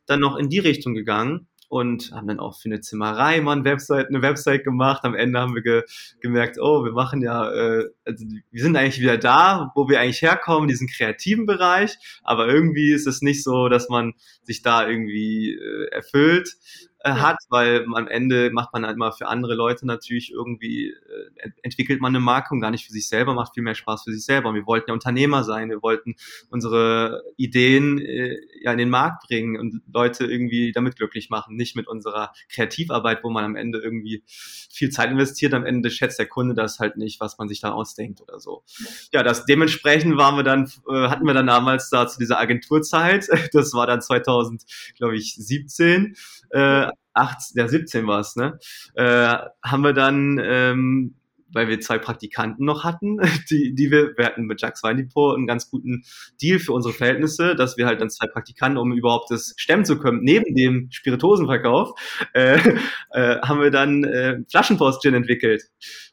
[0.06, 3.64] dann noch in die Richtung gegangen und haben dann auch für eine Zimmerei mal eine
[3.64, 5.04] Website, eine Website gemacht.
[5.04, 5.82] Am Ende haben wir ge
[6.20, 10.22] gemerkt, oh, wir machen ja, äh, also wir sind eigentlich wieder da, wo wir eigentlich
[10.22, 15.54] herkommen, diesen kreativen Bereich, aber irgendwie ist es nicht so, dass man sich da irgendwie
[15.54, 16.56] äh, erfüllt
[17.00, 21.50] äh, hat, weil am Ende macht man halt immer für andere Leute natürlich irgendwie, äh,
[21.62, 24.12] entwickelt man eine Marke und gar nicht für sich selber, macht viel mehr Spaß für
[24.12, 24.48] sich selber.
[24.48, 26.16] Und wir wollten ja Unternehmer sein, wir wollten
[26.50, 31.76] unsere Ideen äh, ja in den Markt bringen und Leute irgendwie damit glücklich machen, nicht
[31.76, 36.26] mit unserer Kreativarbeit, wo man am Ende irgendwie viel Zeit investiert, am Ende schätzt der
[36.26, 38.64] Kunde das halt nicht, was man sich da ausdenkt oder so.
[39.12, 43.28] Ja, das dementsprechend waren wir dann, äh, hatten wir dann damals da zu dieser Agenturzeit,
[43.52, 44.64] das war dann 2000,
[44.96, 46.16] glaube ich, 17,
[46.50, 48.58] äh, 8, ja 17 war es, ne?
[48.94, 51.17] Äh, haben wir dann, ähm,
[51.52, 53.18] weil wir zwei Praktikanten noch hatten,
[53.50, 56.04] die, die wir, wir hatten mit Jacques Weindepot einen ganz guten
[56.40, 59.98] Deal für unsere Verhältnisse, dass wir halt dann zwei Praktikanten, um überhaupt das stemmen zu
[59.98, 61.98] können, neben dem Spiritosenverkauf,
[62.34, 62.58] äh,
[63.10, 65.64] äh, haben wir dann äh, Flaschenpost-Gin entwickelt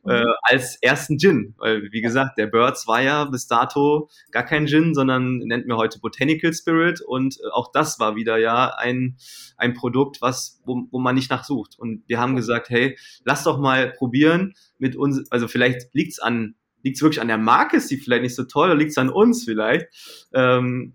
[0.08, 0.26] äh, mhm.
[0.42, 1.56] als ersten Gin.
[1.58, 5.78] Weil, wie gesagt, der Birds war ja bis dato gar kein Gin, sondern nennt mir
[5.78, 9.18] heute Botanical Spirit und äh, auch das war wieder ja ein,
[9.58, 11.78] ein Produkt, was, wo, wo man nicht nachsucht.
[11.78, 16.56] Und wir haben gesagt, hey, lass doch mal probieren mit uns, also vielleicht liegt's an,
[16.84, 19.44] liegt's wirklich an der Marke, ist die vielleicht nicht so toll, oder liegt's an uns
[19.44, 19.88] vielleicht.
[20.34, 20.94] Ähm,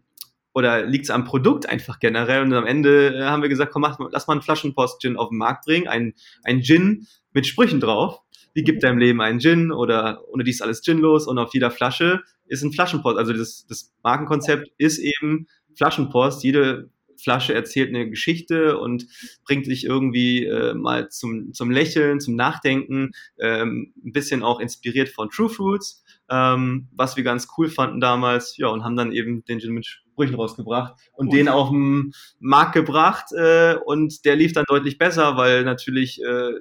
[0.52, 2.42] oder liegt es am Produkt einfach generell?
[2.42, 5.38] Und am Ende äh, haben wir gesagt, komm, mach, lass mal einen Flaschenpost-Gin auf den
[5.38, 8.20] Markt bringen, ein, ein Gin mit Sprüchen drauf
[8.54, 12.22] wie gibt deinem Leben einen Gin oder ohne dies alles ginlos und auf jeder Flasche
[12.46, 13.16] ist ein Flaschenpost.
[13.16, 16.42] Also das, das Markenkonzept ist eben Flaschenpost.
[16.42, 16.90] Jede
[17.22, 19.06] Flasche erzählt eine Geschichte und
[19.44, 25.08] bringt dich irgendwie äh, mal zum, zum Lächeln, zum Nachdenken, ähm, ein bisschen auch inspiriert
[25.08, 29.44] von True Fruits, ähm, was wir ganz cool fanden damals, ja, und haben dann eben
[29.44, 31.30] den Gin mit Sprüchen rausgebracht und oh.
[31.32, 36.52] den auf den Markt gebracht äh, und der lief dann deutlich besser, weil natürlich äh,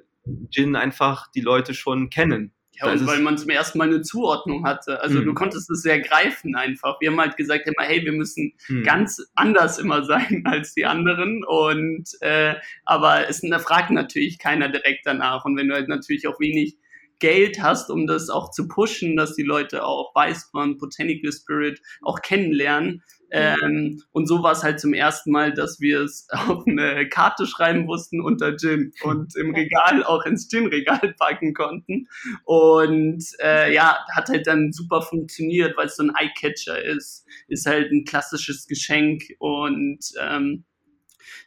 [0.49, 2.53] Gin einfach die Leute schon kennen.
[2.79, 5.01] Ja, und weil man zum ersten Mal eine Zuordnung hatte.
[5.01, 5.25] Also mhm.
[5.25, 6.99] du konntest es sehr greifen einfach.
[7.01, 8.83] Wir haben halt gesagt immer, hey, wir müssen mhm.
[8.83, 11.43] ganz anders immer sein als die anderen.
[11.43, 15.45] Und äh, aber es fragt natürlich keiner direkt danach.
[15.45, 16.77] Und wenn du halt natürlich auch wenig
[17.19, 22.21] Geld hast, um das auch zu pushen, dass die Leute auch Weißbrand, Botanical Spirit auch
[22.21, 27.07] kennenlernen, ähm, und so war es halt zum ersten Mal, dass wir es auf eine
[27.09, 32.07] Karte schreiben mussten unter Gin und im Regal auch ins Gin-Regal packen konnten.
[32.45, 37.25] Und äh, ja, hat halt dann super funktioniert, weil es so ein Eyecatcher ist.
[37.47, 40.65] Ist halt ein klassisches Geschenk und ähm,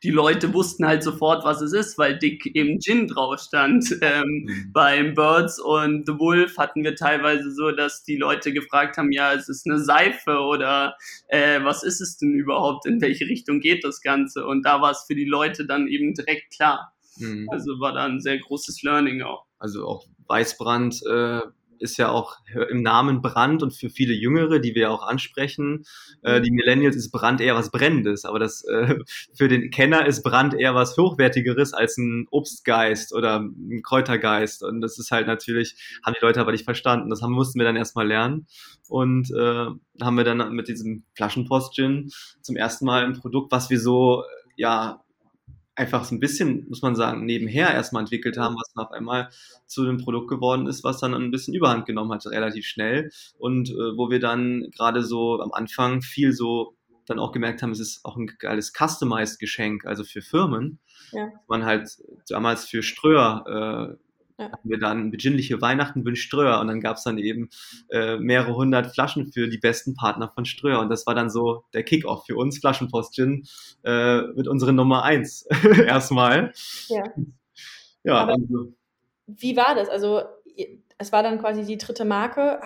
[0.03, 3.97] die Leute wussten halt sofort, was es ist, weil dick eben Gin drauf stand.
[4.03, 4.73] Ähm, mhm.
[4.73, 9.33] Beim Birds und The Wolf hatten wir teilweise so, dass die Leute gefragt haben, ja,
[9.33, 10.97] es ist eine Seife oder
[11.29, 14.45] äh, was ist es denn überhaupt, in welche Richtung geht das Ganze?
[14.45, 16.93] Und da war es für die Leute dann eben direkt klar.
[17.19, 17.49] Mhm.
[17.51, 19.47] Also war da ein sehr großes Learning auch.
[19.59, 21.41] Also auch Weißbrand äh,
[21.83, 22.37] ist ja auch
[22.71, 25.85] im Namen Brand und für viele Jüngere, die wir auch ansprechen,
[26.23, 28.97] äh, die Millennials ist Brand eher was Brennendes, aber das äh,
[29.35, 34.63] für den Kenner ist Brand eher was Hochwertigeres als ein Obstgeist oder ein Kräutergeist.
[34.63, 37.11] Und das ist halt natürlich, haben die Leute aber nicht verstanden.
[37.11, 38.47] Das haben, mussten wir dann erstmal lernen.
[38.89, 39.67] Und äh,
[40.03, 44.25] haben wir dann mit diesem Flaschenpost-Gin zum ersten Mal ein Produkt, was wir so
[44.57, 45.03] ja
[45.75, 49.31] einfach so ein bisschen, muss man sagen, nebenher erstmal entwickelt haben, was dann auf einmal
[49.67, 53.11] zu einem Produkt geworden ist, was dann ein bisschen Überhand genommen hat, relativ schnell.
[53.39, 57.73] Und äh, wo wir dann gerade so am Anfang viel so dann auch gemerkt haben,
[57.73, 60.79] es ist auch ein geiles Customized-Geschenk, also für Firmen.
[61.11, 61.31] Ja.
[61.49, 61.91] Man halt
[62.29, 64.12] damals für Ströer äh,
[64.43, 64.53] ja.
[64.53, 67.49] hatten wir dann besinnliche Weihnachten wünscht Ströer und dann gab es dann eben
[67.91, 71.65] äh, mehrere hundert Flaschen für die besten Partner von Ströer und das war dann so
[71.75, 73.45] der Kickoff für uns Flaschenpost Gin
[73.85, 75.47] äh, mit unserer Nummer eins
[75.87, 76.53] erstmal.
[76.89, 77.05] Ja.
[78.05, 78.27] Ja.
[78.27, 78.75] Also.
[79.27, 79.89] Wie war das?
[79.89, 80.23] Also
[80.99, 82.61] es war dann quasi die dritte Marke.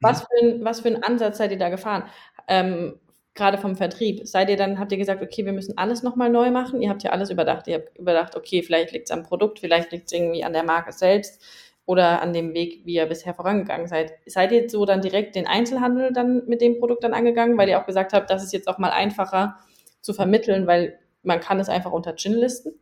[0.00, 2.04] Was für ein, was für ein Ansatz seid ihr da gefahren?
[2.48, 2.98] Ähm,
[3.34, 6.50] gerade vom Vertrieb, seid ihr dann, habt ihr gesagt, okay, wir müssen alles nochmal neu
[6.50, 6.82] machen?
[6.82, 7.68] Ihr habt ja alles überdacht.
[7.68, 10.64] Ihr habt überdacht, okay, vielleicht liegt es am Produkt, vielleicht liegt es irgendwie an der
[10.64, 11.42] Marke selbst
[11.86, 14.12] oder an dem Weg, wie ihr bisher vorangegangen seid.
[14.26, 17.80] Seid ihr so dann direkt den Einzelhandel dann mit dem Produkt dann angegangen, weil ihr
[17.80, 19.56] auch gesagt habt, das ist jetzt auch mal einfacher
[20.00, 22.72] zu vermitteln, weil man kann es einfach unter Gin listen?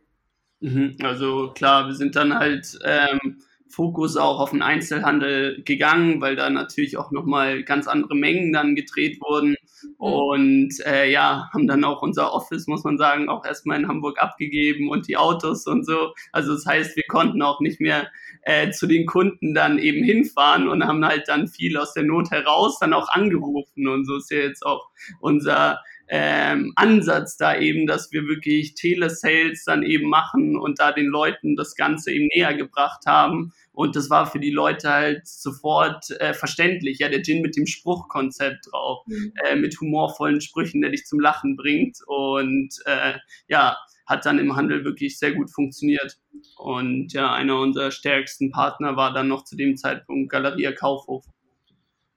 [0.61, 6.35] Mhm, also klar, wir sind dann halt ähm, Fokus auch auf den Einzelhandel gegangen, weil
[6.35, 9.55] da natürlich auch nochmal ganz andere Mengen dann gedreht wurden.
[9.99, 10.05] Mhm.
[10.05, 14.21] Und äh, ja, haben dann auch unser Office, muss man sagen, auch erstmal in Hamburg
[14.21, 16.13] abgegeben und die Autos und so.
[16.31, 18.09] Also das heißt, wir konnten auch nicht mehr
[18.43, 22.31] äh, zu den Kunden dann eben hinfahren und haben halt dann viel aus der Not
[22.31, 23.87] heraus dann auch angerufen.
[23.87, 29.63] Und so ist ja jetzt auch unser ähm, Ansatz da eben, dass wir wirklich Telesales
[29.63, 33.53] dann eben machen und da den Leuten das Ganze eben näher gebracht haben.
[33.71, 36.99] Und das war für die Leute halt sofort äh, verständlich.
[36.99, 39.33] Ja, der Gin mit dem Spruchkonzept drauf, mhm.
[39.45, 41.97] äh, mit humorvollen Sprüchen, der dich zum Lachen bringt.
[42.05, 43.13] Und äh,
[43.47, 46.17] ja, hat dann im Handel wirklich sehr gut funktioniert.
[46.57, 51.25] Und ja, einer unserer stärksten Partner war dann noch zu dem Zeitpunkt Galeria Kaufhof.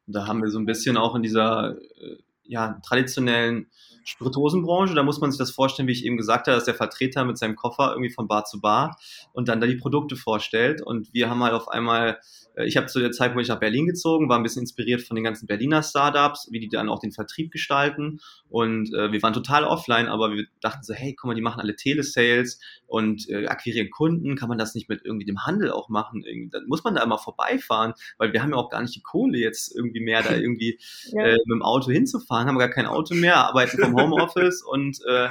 [0.06, 3.68] Da haben wir so ein bisschen auch in dieser äh, ja, traditionellen
[4.04, 7.24] Spirituosenbranche, da muss man sich das vorstellen, wie ich eben gesagt habe, dass der Vertreter
[7.24, 8.98] mit seinem Koffer irgendwie von Bar zu Bar
[9.32, 10.82] und dann da die Produkte vorstellt.
[10.82, 12.18] Und wir haben halt auf einmal,
[12.54, 15.02] äh, ich habe zu der Zeit, wo ich nach Berlin gezogen, war ein bisschen inspiriert
[15.02, 18.20] von den ganzen Berliner Startups, wie die dann auch den Vertrieb gestalten.
[18.48, 21.60] Und äh, wir waren total offline, aber wir dachten so, hey, guck mal, die machen
[21.60, 24.36] alle Telesales und äh, akquirieren Kunden.
[24.36, 26.22] Kann man das nicht mit irgendwie dem Handel auch machen?
[26.24, 29.02] Irgendwie, dann muss man da immer vorbeifahren, weil wir haben ja auch gar nicht die
[29.02, 30.78] Kohle jetzt irgendwie mehr, da irgendwie
[31.12, 31.24] ja.
[31.24, 35.28] äh, mit dem Auto hinzufahren, haben gar kein Auto mehr, arbeiten vom Homeoffice und äh,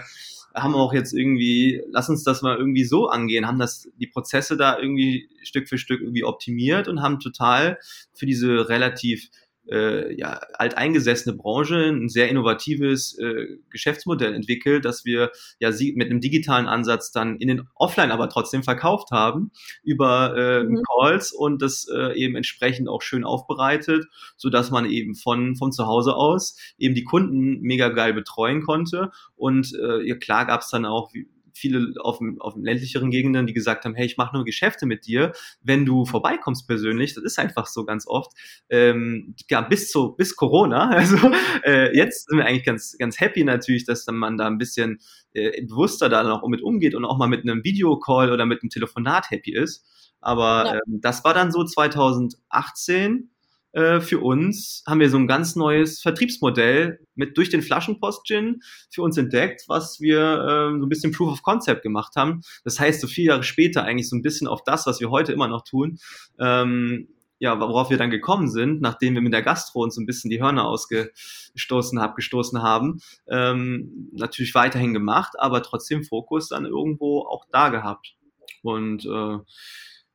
[0.54, 4.58] haben auch jetzt irgendwie, lass uns das mal irgendwie so angehen, haben das, die Prozesse
[4.58, 7.78] da irgendwie Stück für Stück irgendwie optimiert und haben total
[8.14, 9.30] für diese relativ
[9.70, 16.10] äh, ja, alteingesessene Branche ein sehr innovatives äh, Geschäftsmodell entwickelt, dass wir ja sie mit
[16.10, 19.52] einem digitalen Ansatz dann in den Offline aber trotzdem verkauft haben
[19.84, 20.82] über äh, mhm.
[20.84, 24.06] Calls und das äh, eben entsprechend auch schön aufbereitet,
[24.38, 28.62] so dass man eben von von zu Hause aus eben die Kunden mega geil betreuen
[28.62, 31.28] konnte und äh, ja klar gab es dann auch wie,
[31.62, 35.32] viele auf, auf ländlicheren Gegenden, die gesagt haben, hey, ich mache nur Geschäfte mit dir,
[35.62, 37.14] wenn du vorbeikommst persönlich.
[37.14, 38.32] Das ist einfach so ganz oft.
[38.70, 40.90] Ähm, ja, bis zu bis Corona.
[41.02, 41.18] Also
[41.64, 45.00] äh, jetzt sind wir eigentlich ganz ganz happy natürlich, dass dann man da ein bisschen
[45.34, 48.70] äh, bewusster da noch mit umgeht und auch mal mit einem Videocall oder mit einem
[48.70, 49.86] Telefonat happy ist.
[50.22, 50.74] Aber ja.
[50.76, 53.31] ähm, das war dann so 2018
[53.74, 59.02] äh, für uns haben wir so ein ganz neues Vertriebsmodell mit durch den Flaschenpost-Gin für
[59.02, 62.42] uns entdeckt, was wir äh, so ein bisschen Proof of Concept gemacht haben.
[62.64, 65.32] Das heißt, so vier Jahre später eigentlich so ein bisschen auf das, was wir heute
[65.32, 66.00] immer noch tun,
[66.40, 67.08] ähm,
[67.40, 70.30] ja, worauf wir dann gekommen sind, nachdem wir mit der Gastro uns so ein bisschen
[70.30, 77.22] die Hörner ausgestoßen haben, gestoßen haben, ähm, natürlich weiterhin gemacht, aber trotzdem Fokus dann irgendwo
[77.22, 78.16] auch da gehabt.
[78.62, 79.40] Und äh,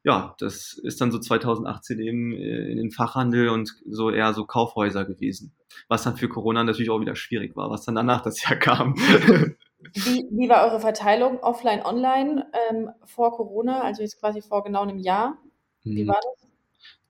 [0.07, 4.45] ja, das ist dann so 2018 eben äh, in den Fachhandel und so eher so
[4.45, 5.53] Kaufhäuser gewesen.
[5.89, 8.95] Was dann für Corona natürlich auch wieder schwierig war, was dann danach das Jahr kam.
[9.93, 14.83] Wie, wie war eure Verteilung offline, online ähm, vor Corona, also jetzt quasi vor genau
[14.83, 15.39] einem Jahr?
[15.85, 16.09] Wie mhm.
[16.09, 16.49] war das?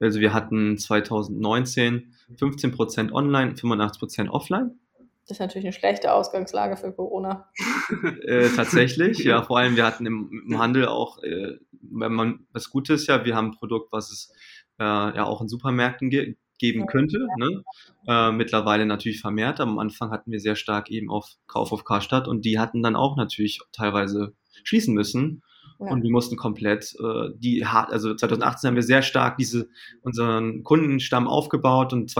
[0.00, 4.78] Also wir hatten 2019 15% online, 85% offline.
[5.27, 7.49] Das ist natürlich eine schlechte Ausgangslage für Corona.
[8.23, 9.43] äh, tatsächlich, ja.
[9.43, 13.35] Vor allem, wir hatten im, im Handel auch, äh, wenn man was Gutes ja, wir
[13.35, 14.33] haben ein Produkt, was es
[14.79, 17.27] äh, ja auch in Supermärkten ge geben könnte.
[17.37, 17.62] Ne?
[18.09, 19.61] Äh, mittlerweile natürlich vermehrt.
[19.61, 22.97] Am Anfang hatten wir sehr stark eben auf Kauf auf Karstadt und die hatten dann
[22.97, 24.35] auch natürlich teilweise
[24.65, 25.43] schließen müssen.
[25.79, 25.89] Ja.
[25.89, 29.69] Und wir mussten komplett äh, die hart, also 2018 haben wir sehr stark diese
[30.01, 32.11] unseren Kundenstamm aufgebaut und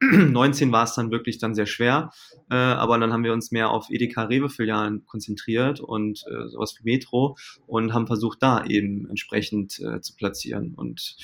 [0.00, 2.10] 2019 war es dann wirklich dann sehr schwer.
[2.50, 6.90] Äh, aber dann haben wir uns mehr auf Edeka Rewe-Filialen konzentriert und äh, sowas wie
[6.90, 10.74] Metro und haben versucht, da eben entsprechend äh, zu platzieren.
[10.74, 11.16] Und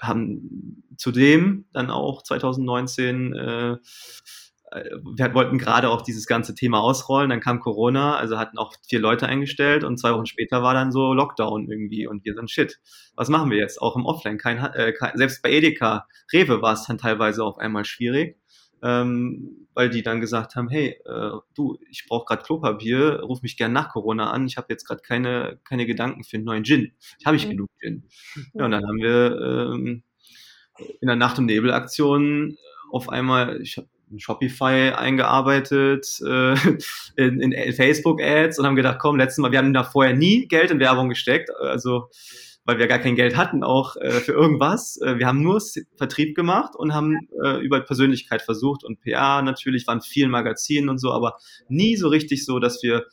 [0.00, 3.76] haben zudem dann auch 2019 äh,
[5.16, 9.00] wir wollten gerade auch dieses ganze Thema ausrollen, dann kam Corona, also hatten auch vier
[9.00, 12.80] Leute eingestellt und zwei Wochen später war dann so Lockdown irgendwie und wir sind shit.
[13.14, 13.80] Was machen wir jetzt?
[13.80, 17.58] Auch im Offline, kein, äh, kein selbst bei Edeka, Rewe war es dann teilweise auf
[17.58, 18.38] einmal schwierig,
[18.82, 23.56] ähm, weil die dann gesagt haben, hey, äh, du, ich brauche gerade Klopapier, ruf mich
[23.56, 26.92] gern nach Corona an, ich habe jetzt gerade keine keine Gedanken für einen neuen Gin.
[27.18, 27.50] Ich habe ich mhm.
[27.50, 28.04] genug Gin.
[28.54, 30.02] Ja, und dann haben wir ähm,
[31.00, 32.56] in der Nacht- und Nebel-Aktion
[32.90, 36.54] auf einmal, ich habe in Shopify eingearbeitet, äh,
[37.16, 40.70] in, in Facebook-Ads und haben gedacht, komm, letztes Mal, wir haben da vorher nie Geld
[40.70, 42.08] in Werbung gesteckt, also
[42.64, 45.00] weil wir gar kein Geld hatten auch äh, für irgendwas.
[45.00, 45.60] Äh, wir haben nur
[45.96, 50.98] Vertrieb gemacht und haben äh, über Persönlichkeit versucht und PR natürlich waren vielen Magazinen und
[50.98, 51.36] so, aber
[51.68, 53.06] nie so richtig so, dass wir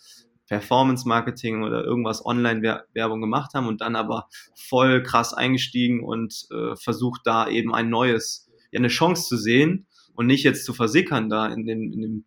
[0.47, 6.75] Performance Marketing oder irgendwas Online-Werbung gemacht haben und dann aber voll krass eingestiegen und äh,
[6.75, 11.29] versucht da eben ein neues, ja eine Chance zu sehen und nicht jetzt zu versickern
[11.29, 12.25] da in, den, in dem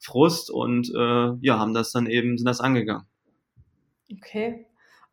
[0.00, 3.06] Frust und äh, ja, haben das dann eben, sind das angegangen.
[4.12, 4.66] Okay.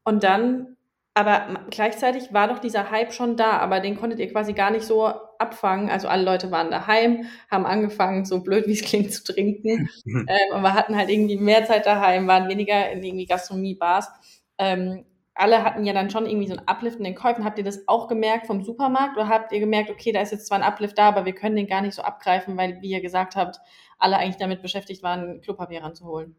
[0.03, 0.77] Und dann,
[1.13, 4.83] aber gleichzeitig war doch dieser Hype schon da, aber den konntet ihr quasi gar nicht
[4.83, 5.05] so
[5.39, 5.89] abfangen.
[5.89, 9.89] Also alle Leute waren daheim, haben angefangen, so blöd wie es klingt, zu trinken.
[10.05, 14.09] ähm, aber hatten halt irgendwie mehr Zeit daheim, waren weniger in irgendwie Gastronomie-Bars.
[14.57, 15.05] Ähm,
[15.35, 17.43] alle hatten ja dann schon irgendwie so ein Uplift in den Käufen.
[17.45, 20.47] Habt ihr das auch gemerkt vom Supermarkt oder habt ihr gemerkt, okay, da ist jetzt
[20.47, 23.01] zwar ein Uplift da, aber wir können den gar nicht so abgreifen, weil, wie ihr
[23.01, 23.59] gesagt habt,
[23.99, 26.35] alle eigentlich damit beschäftigt waren, Klopapier ranzuholen?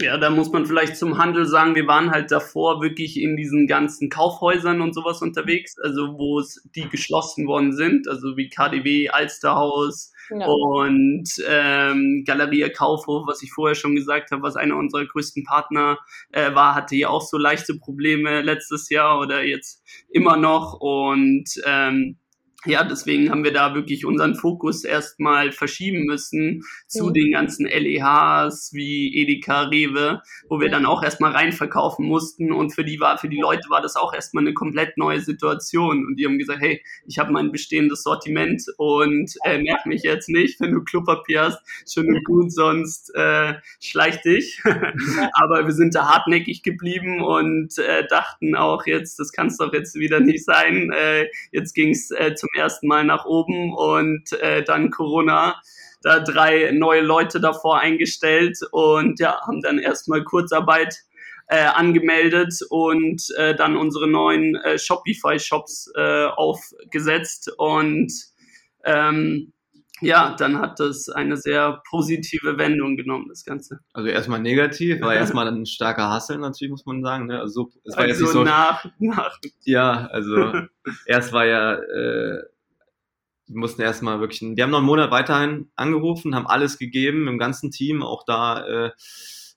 [0.00, 3.68] Ja, da muss man vielleicht zum Handel sagen, wir waren halt davor wirklich in diesen
[3.68, 9.10] ganzen Kaufhäusern und sowas unterwegs, also wo es die geschlossen worden sind, also wie KDW,
[9.10, 10.46] Alsterhaus, ja.
[10.46, 15.98] Und ähm, Galeria Kaufhof, was ich vorher schon gesagt habe, was einer unserer größten Partner
[16.32, 20.80] äh, war, hatte ja auch so leichte Probleme letztes Jahr oder jetzt immer noch.
[20.80, 22.18] Und ähm,
[22.66, 27.14] ja, deswegen haben wir da wirklich unseren Fokus erstmal verschieben müssen zu mhm.
[27.14, 32.84] den ganzen LEHs wie Edeka, Rewe, wo wir dann auch erstmal reinverkaufen mussten und für
[32.84, 36.26] die war, für die Leute war das auch erstmal eine komplett neue Situation und die
[36.26, 40.72] haben gesagt, hey, ich habe mein bestehendes Sortiment und äh, nerv mich jetzt nicht, wenn
[40.72, 41.60] du Klopapier hast,
[41.90, 44.62] schön und gut, sonst äh, schleich dich.
[45.32, 49.72] Aber wir sind da hartnäckig geblieben und äh, dachten auch jetzt, das kann es doch
[49.72, 50.90] jetzt wieder nicht sein.
[50.92, 55.60] Äh, jetzt ging es äh, zum ersten Mal nach oben und äh, dann Corona.
[56.02, 60.94] Da drei neue Leute davor eingestellt und ja, haben dann erstmal Kurzarbeit
[61.48, 68.12] äh, angemeldet und äh, dann unsere neuen äh, Shopify-Shops äh, aufgesetzt und
[68.84, 69.53] ähm,
[70.04, 73.80] ja, dann hat das eine sehr positive Wendung genommen, das Ganze.
[73.92, 77.26] Also erstmal negativ, war erstmal ein starker Hassel natürlich, muss man sagen.
[77.26, 77.40] Ne?
[77.40, 79.38] Also es war also jetzt nicht so nach, nach.
[79.64, 80.52] Ja, also
[81.06, 82.42] erst war ja äh,
[83.46, 87.38] wir mussten erstmal wirklich, wir haben noch einen Monat weiterhin angerufen, haben alles gegeben im
[87.38, 88.90] ganzen Team, auch da äh,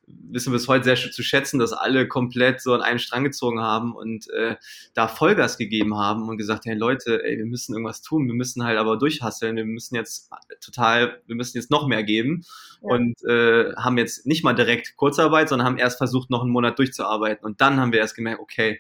[0.08, 3.62] wissen wir es heute sehr zu schätzen, dass alle komplett so an einen Strang gezogen
[3.62, 4.56] haben und äh,
[4.94, 8.64] da Vollgas gegeben haben und gesagt, hey Leute, ey, wir müssen irgendwas tun, wir müssen
[8.64, 10.30] halt aber durchhasseln, wir müssen jetzt
[10.62, 12.46] total, wir müssen jetzt noch mehr geben
[12.82, 12.90] ja.
[12.90, 16.80] und äh, haben jetzt nicht mal direkt Kurzarbeit, sondern haben erst versucht, noch einen Monat
[16.80, 18.80] durchzuarbeiten und dann haben wir erst gemerkt, okay,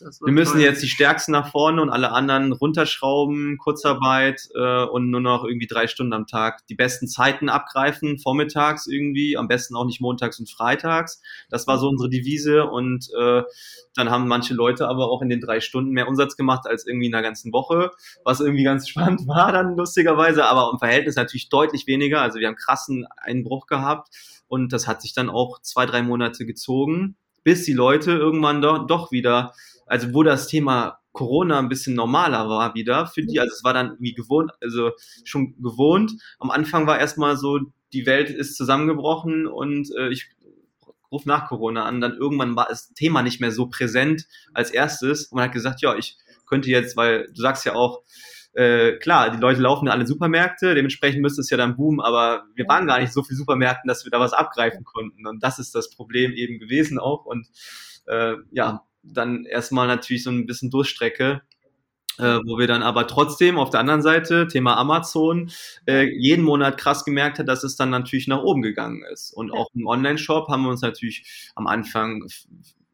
[0.00, 0.62] wir müssen toll.
[0.62, 5.66] jetzt die Stärksten nach vorne und alle anderen runterschrauben, Kurzarbeit äh, und nur noch irgendwie
[5.66, 10.38] drei Stunden am Tag die besten Zeiten abgreifen, vormittags irgendwie, am besten auch nicht montags
[10.38, 11.20] und freitags.
[11.50, 13.42] Das war so unsere Devise und äh,
[13.94, 17.06] dann haben manche Leute aber auch in den drei Stunden mehr Umsatz gemacht als irgendwie
[17.06, 17.90] in der ganzen Woche,
[18.24, 22.20] was irgendwie ganz spannend war dann lustigerweise, aber im Verhältnis natürlich deutlich weniger.
[22.20, 24.08] Also wir haben krassen Einbruch gehabt
[24.48, 28.86] und das hat sich dann auch zwei, drei Monate gezogen, bis die Leute irgendwann doch,
[28.86, 29.52] doch wieder
[29.86, 33.72] also wo das Thema Corona ein bisschen normaler war wieder für die, also es war
[33.72, 34.90] dann wie gewohnt, also
[35.24, 36.12] schon gewohnt.
[36.38, 37.60] Am Anfang war erstmal so,
[37.92, 40.28] die Welt ist zusammengebrochen und äh, ich
[41.10, 45.26] rufe nach Corona an, dann irgendwann war das Thema nicht mehr so präsent als erstes.
[45.26, 48.02] Und man hat gesagt, ja, ich könnte jetzt, weil du sagst ja auch,
[48.52, 52.44] äh, klar, die Leute laufen in alle Supermärkte, dementsprechend müsste es ja dann boomen, aber
[52.54, 55.26] wir waren gar nicht so viel Supermärkten, dass wir da was abgreifen konnten.
[55.26, 57.26] Und das ist das Problem eben gewesen auch.
[57.26, 57.48] Und
[58.06, 61.42] äh, ja, dann erstmal natürlich so ein bisschen Durchstrecke,
[62.18, 65.50] äh, wo wir dann aber trotzdem auf der anderen Seite, Thema Amazon,
[65.86, 69.32] äh, jeden Monat krass gemerkt hat, dass es dann natürlich nach oben gegangen ist.
[69.32, 72.26] Und auch im Online-Shop haben wir uns natürlich am Anfang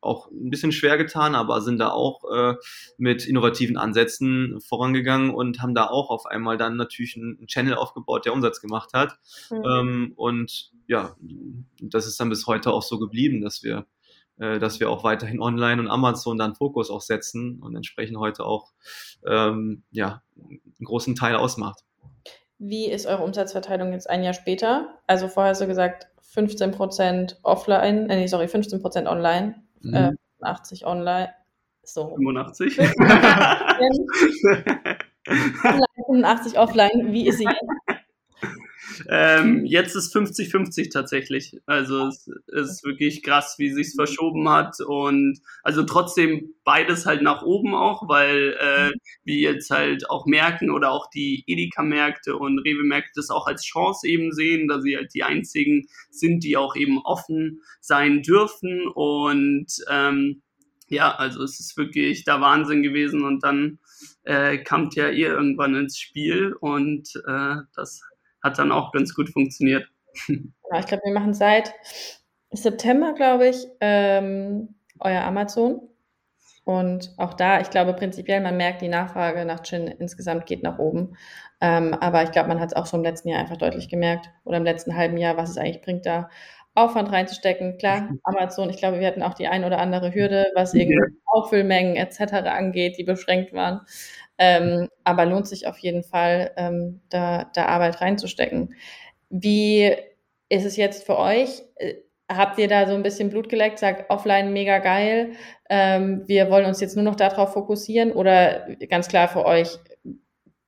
[0.03, 2.57] auch ein bisschen schwer getan, aber sind da auch äh,
[2.99, 8.25] mit innovativen Ansätzen vorangegangen und haben da auch auf einmal dann natürlich einen Channel aufgebaut,
[8.25, 9.19] der Umsatz gemacht hat.
[9.51, 9.63] Mhm.
[9.65, 11.17] Ähm, und ja,
[11.81, 13.87] das ist dann bis heute auch so geblieben, dass wir
[14.59, 18.73] dass wir auch weiterhin online und Amazon dann Fokus auch setzen und entsprechend heute auch
[19.27, 21.85] ähm, ja, einen großen Teil ausmacht.
[22.59, 24.99] Wie ist eure Umsatzverteilung jetzt ein Jahr später?
[25.07, 29.95] Also vorher hast du gesagt 15% offline, äh, nee, sorry, 15% online, mhm.
[29.95, 31.33] äh, 80 online.
[31.83, 32.15] So.
[32.17, 32.77] 85?
[35.97, 37.13] 85 offline.
[37.13, 37.82] Wie ist sie jetzt?
[39.09, 41.57] Ähm, jetzt ist 50-50 tatsächlich.
[41.67, 47.43] Also es ist wirklich krass, wie sich's verschoben hat und also trotzdem beides halt nach
[47.43, 48.91] oben auch, weil äh,
[49.25, 54.07] wir jetzt halt auch merken oder auch die Edeka-Märkte und Rewe-Märkte das auch als Chance
[54.07, 59.67] eben sehen, dass sie halt die einzigen sind, die auch eben offen sein dürfen und
[59.91, 60.43] ähm,
[60.93, 63.79] ja, also es ist wirklich da Wahnsinn gewesen und dann
[64.25, 68.03] äh, kamt ja ihr irgendwann ins Spiel und äh, das
[68.43, 69.89] hat dann auch ganz gut funktioniert.
[70.29, 71.75] Ja, ich glaube, wir machen seit
[72.51, 75.89] September, glaube ich, ähm, euer Amazon.
[76.65, 80.79] Und auch da, ich glaube prinzipiell, man merkt, die Nachfrage nach Gin insgesamt geht nach
[80.79, 81.17] oben.
[81.61, 84.31] Ähm, aber ich glaube, man hat es auch schon im letzten Jahr einfach deutlich gemerkt
[84.45, 86.29] oder im letzten halben Jahr, was es eigentlich bringt, da
[86.75, 87.79] Aufwand reinzustecken.
[87.79, 91.97] Klar, Amazon, ich glaube, wir hatten auch die ein oder andere Hürde, was irgendwie Auffüllmengen
[91.97, 92.35] etc.
[92.47, 93.81] angeht, die beschränkt waren.
[94.45, 98.75] Ähm, aber lohnt sich auf jeden Fall, ähm, da, da Arbeit reinzustecken.
[99.31, 99.95] Wie
[100.49, 101.63] ist es jetzt für euch?
[101.77, 101.95] Äh,
[102.29, 105.35] habt ihr da so ein bisschen Blut geleckt, sagt offline mega geil,
[105.71, 109.79] ähm, wir wollen uns jetzt nur noch darauf fokussieren oder ganz klar für euch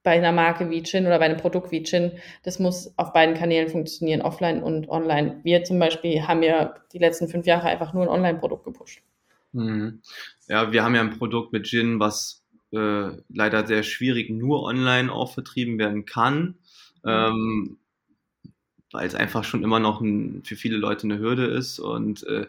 [0.04, 2.12] bei einer Marke wie Chin oder bei einem Produkt wie Chin,
[2.44, 5.40] das muss auf beiden Kanälen funktionieren, offline und online.
[5.42, 9.02] Wir zum Beispiel haben ja die letzten fünf Jahre einfach nur ein Online-Produkt gepusht.
[9.52, 10.00] Mhm.
[10.46, 12.43] Ja, wir haben ja ein Produkt mit Gin, was
[12.74, 16.56] äh, leider sehr schwierig nur online auch vertrieben werden kann,
[17.02, 17.10] mhm.
[17.10, 17.76] ähm,
[18.92, 22.46] weil es einfach schon immer noch ein, für viele Leute eine Hürde ist und äh,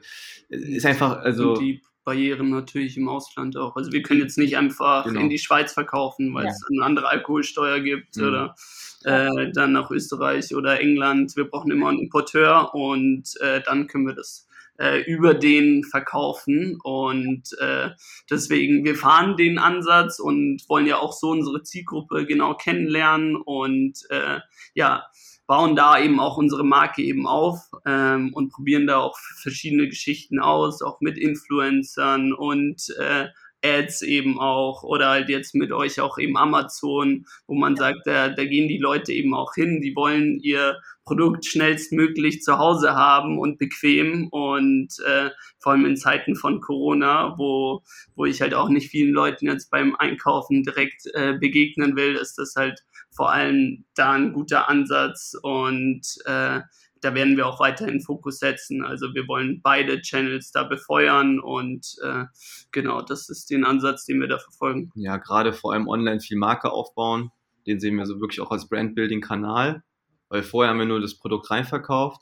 [0.50, 1.54] ist einfach, also.
[1.54, 3.76] Und die Barrieren natürlich im Ausland auch.
[3.76, 5.20] Also wir können jetzt nicht einfach genau.
[5.22, 6.52] in die Schweiz verkaufen, weil ja.
[6.52, 8.24] es eine andere Alkoholsteuer gibt mhm.
[8.28, 8.56] oder
[9.04, 11.36] äh, dann nach Österreich oder England.
[11.36, 14.45] Wir brauchen immer einen Importeur und äh, dann können wir das
[14.78, 16.80] äh, über den verkaufen.
[16.84, 17.90] Und äh,
[18.30, 24.00] deswegen, wir fahren den Ansatz und wollen ja auch so unsere Zielgruppe genau kennenlernen und
[24.10, 24.40] äh,
[24.74, 25.06] ja,
[25.48, 30.40] bauen da eben auch unsere Marke eben auf ähm, und probieren da auch verschiedene Geschichten
[30.40, 33.28] aus, auch mit Influencern und äh,
[33.64, 38.30] Ads eben auch oder halt jetzt mit euch auch eben Amazon, wo man sagt, da,
[38.30, 43.38] da gehen die Leute eben auch hin, die wollen ihr Produkt schnellstmöglich zu Hause haben
[43.38, 44.28] und bequem.
[44.30, 45.30] Und äh,
[45.60, 47.84] vor allem in Zeiten von Corona, wo,
[48.16, 52.38] wo ich halt auch nicht vielen Leuten jetzt beim Einkaufen direkt äh, begegnen will, ist
[52.38, 52.82] das halt
[53.16, 55.36] vor allem da ein guter Ansatz.
[55.42, 56.62] Und äh,
[57.06, 58.84] da werden wir auch weiterhin Fokus setzen.
[58.84, 62.26] Also wir wollen beide Channels da befeuern und äh,
[62.72, 64.92] genau, das ist den Ansatz, den wir da verfolgen.
[64.96, 67.30] Ja, gerade vor allem online viel Marke aufbauen.
[67.68, 69.84] Den sehen wir so wirklich auch als Brandbuilding-Kanal,
[70.30, 72.22] weil vorher haben wir nur das Produkt reinverkauft.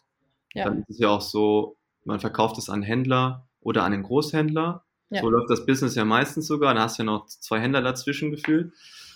[0.53, 0.65] Ja.
[0.65, 4.83] Dann ist es ja auch so, man verkauft es an Händler oder an den Großhändler.
[5.11, 5.21] Ja.
[5.21, 6.73] So läuft das Business ja meistens sogar.
[6.73, 8.73] Da hast du ja noch zwei Händler dazwischen gefühlt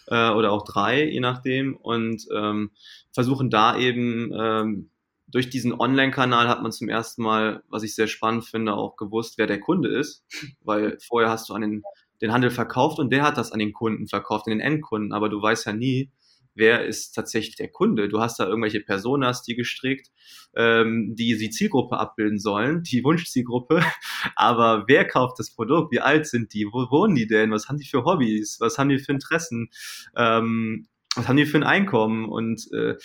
[0.07, 1.75] äh, oder auch drei, je nachdem.
[1.75, 2.71] Und ähm,
[3.11, 4.89] versuchen da eben ähm,
[5.27, 9.37] durch diesen Online-Kanal hat man zum ersten Mal, was ich sehr spannend finde, auch gewusst,
[9.37, 10.25] wer der Kunde ist,
[10.61, 11.83] weil vorher hast du an den,
[12.21, 15.29] den Handel verkauft und der hat das an den Kunden verkauft, an den Endkunden, aber
[15.29, 16.11] du weißt ja nie,
[16.57, 18.09] wer ist tatsächlich der Kunde.
[18.09, 20.09] Du hast da irgendwelche Personas, die gestrickt,
[20.55, 23.81] ähm, die die Zielgruppe abbilden sollen, die Wunschzielgruppe,
[24.35, 25.91] aber wer kauft das Produkt?
[25.91, 26.65] Wie alt sind die?
[26.65, 27.51] Wo wohnen die denn?
[27.51, 28.57] Was haben die für Hobbys?
[28.59, 29.69] Was haben die für Interessen?
[30.15, 32.25] Ähm, was haben die für ein Einkommen?
[32.25, 32.95] Und äh,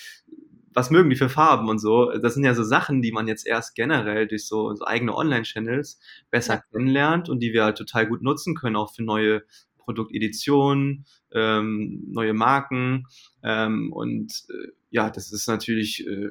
[0.74, 2.10] was mögen die für Farben und so.
[2.18, 6.00] Das sind ja so Sachen, die man jetzt erst generell durch so, so eigene Online-Channels
[6.30, 6.62] besser ja.
[6.70, 9.42] kennenlernt und die wir halt total gut nutzen können, auch für neue
[9.78, 13.06] Produkteditionen, ähm, neue Marken.
[13.42, 16.30] Ähm, und äh, ja, das ist natürlich äh,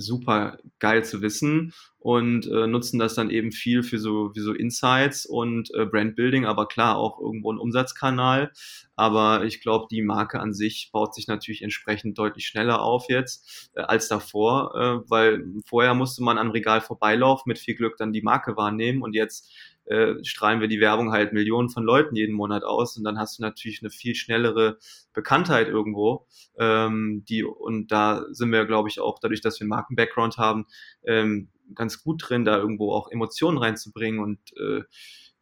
[0.00, 4.54] super geil zu wissen und äh, nutzen das dann eben viel für so, für so
[4.54, 8.52] Insights und äh, Brandbuilding, aber klar auch irgendwo ein Umsatzkanal.
[8.96, 13.70] Aber ich glaube, die Marke an sich baut sich natürlich entsprechend deutlich schneller auf jetzt
[13.74, 18.12] äh, als davor, äh, weil vorher musste man am Regal vorbeilaufen, mit viel Glück dann
[18.12, 19.52] die Marke wahrnehmen und jetzt
[19.90, 23.38] äh, strahlen wir die Werbung halt Millionen von Leuten jeden Monat aus und dann hast
[23.38, 24.78] du natürlich eine viel schnellere
[25.12, 26.26] Bekanntheit irgendwo.
[26.58, 30.66] Ähm, die, und da sind wir, glaube ich, auch dadurch, dass wir einen Marken-Background haben,
[31.04, 34.82] ähm, ganz gut drin, da irgendwo auch Emotionen reinzubringen und äh,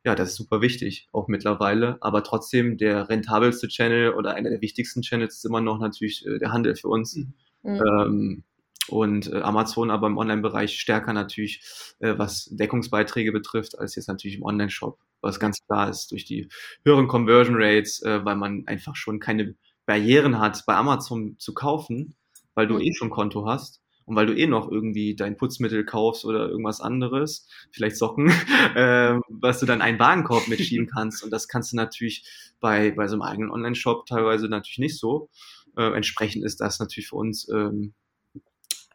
[0.04, 1.98] ja, das ist super wichtig, auch mittlerweile.
[2.00, 6.38] Aber trotzdem, der rentabelste Channel oder einer der wichtigsten Channels ist immer noch natürlich äh,
[6.38, 7.16] der Handel für uns.
[7.16, 7.26] Mhm.
[7.64, 8.44] Ähm,
[8.88, 11.62] und äh, Amazon aber im Online-Bereich stärker natürlich,
[12.00, 16.48] äh, was Deckungsbeiträge betrifft, als jetzt natürlich im Online-Shop, was ganz klar ist durch die
[16.84, 19.54] höheren Conversion Rates, äh, weil man einfach schon keine
[19.86, 22.14] Barrieren hat, bei Amazon zu kaufen,
[22.54, 26.24] weil du eh schon Konto hast und weil du eh noch irgendwie dein Putzmittel kaufst
[26.24, 28.28] oder irgendwas anderes, vielleicht Socken,
[28.74, 31.22] äh, was du dann einen Warenkorb mitschieben kannst.
[31.22, 32.26] Und das kannst du natürlich
[32.60, 35.28] bei, bei so einem eigenen Online-Shop teilweise natürlich nicht so.
[35.76, 37.94] Äh, entsprechend ist das natürlich für uns, ähm,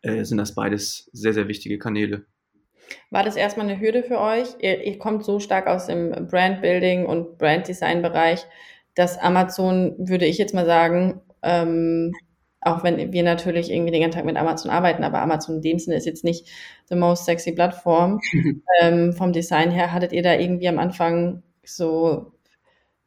[0.04, 2.26] äh, sind das beides sehr, sehr wichtige Kanäle.
[3.10, 4.56] War das erstmal eine Hürde für euch?
[4.60, 8.46] Ihr, ihr kommt so stark aus dem Brand-Building und Brand-Design-Bereich,
[8.96, 12.14] dass Amazon, würde ich jetzt mal sagen, ähm,
[12.62, 15.80] auch wenn wir natürlich irgendwie den ganzen Tag mit Amazon arbeiten, aber Amazon in dem
[15.80, 16.48] Sinne ist jetzt nicht
[16.88, 18.20] the most sexy Plattform.
[18.82, 22.34] ähm, vom Design her hattet ihr da irgendwie am Anfang so,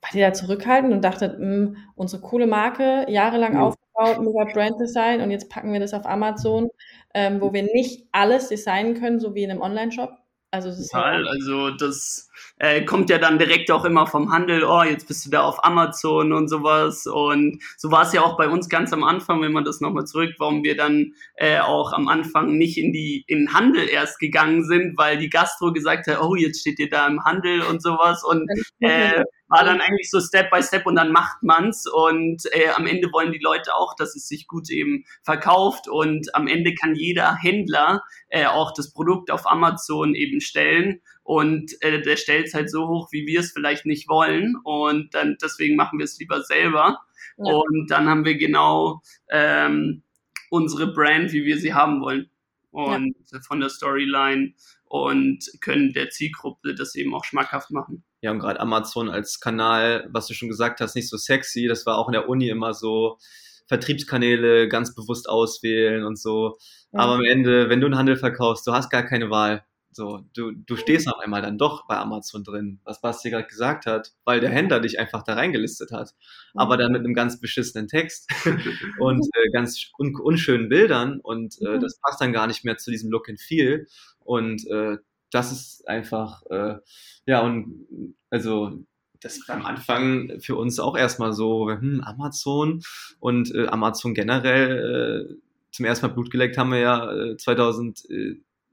[0.02, 3.60] wart ihr da zurückhaltend und dachtet, mh, hm, unsere coole Marke, jahrelang mhm.
[3.96, 6.68] Aufgebaut, mega Brand Design und jetzt packen wir das auf Amazon,
[7.14, 10.10] ähm, wo wir nicht alles designen können, so wie in einem Online-Shop?
[10.50, 12.25] Also, Total, also das
[12.58, 15.64] äh, kommt ja dann direkt auch immer vom Handel, oh, jetzt bist du da auf
[15.64, 17.06] Amazon und sowas.
[17.06, 20.06] Und so war es ja auch bei uns ganz am Anfang, wenn man das nochmal
[20.06, 24.64] zurück, warum wir dann äh, auch am Anfang nicht in die in Handel erst gegangen
[24.64, 28.22] sind, weil die Gastro gesagt hat, oh, jetzt steht ihr da im Handel und sowas.
[28.24, 28.48] Und
[28.80, 32.86] äh, war dann eigentlich so Step by Step und dann macht man's und äh, am
[32.86, 36.94] Ende wollen die Leute auch, dass es sich gut eben verkauft und am Ende kann
[36.94, 42.54] jeder Händler äh, auch das Produkt auf Amazon eben stellen und äh, der stellt es
[42.54, 46.18] halt so hoch, wie wir es vielleicht nicht wollen und dann deswegen machen wir es
[46.20, 47.00] lieber selber
[47.36, 47.52] ja.
[47.52, 50.04] und dann haben wir genau ähm,
[50.50, 52.30] unsere Brand, wie wir sie haben wollen
[52.70, 53.40] und ja.
[53.40, 54.54] von der Storyline
[54.84, 58.04] und können der Zielgruppe das eben auch schmackhaft machen.
[58.20, 61.66] Ja, und gerade Amazon als Kanal, was du schon gesagt hast, nicht so sexy.
[61.66, 63.18] Das war auch in der Uni immer so
[63.66, 66.56] Vertriebskanäle ganz bewusst auswählen und so.
[66.92, 67.00] Ja.
[67.00, 69.64] Aber am Ende, wenn du einen Handel verkaufst, du hast gar keine Wahl.
[69.96, 73.86] So, du, du stehst auf einmal dann doch bei Amazon drin, was Basti gerade gesagt
[73.86, 76.14] hat, weil der Händler dich einfach da reingelistet hat.
[76.52, 78.30] Aber dann mit einem ganz beschissenen Text
[78.98, 81.80] und äh, ganz un unschönen Bildern und äh, mhm.
[81.80, 83.86] das passt dann gar nicht mehr zu diesem Look and Feel.
[84.20, 84.98] Und äh,
[85.30, 86.76] das ist einfach, äh,
[87.24, 87.86] ja, und
[88.28, 88.72] also
[89.20, 92.82] das war am Anfang für uns auch erstmal so, hm, Amazon
[93.18, 95.42] und äh, Amazon generell, äh,
[95.72, 98.04] zum ersten Mal Blut geleckt haben wir ja äh, 2000.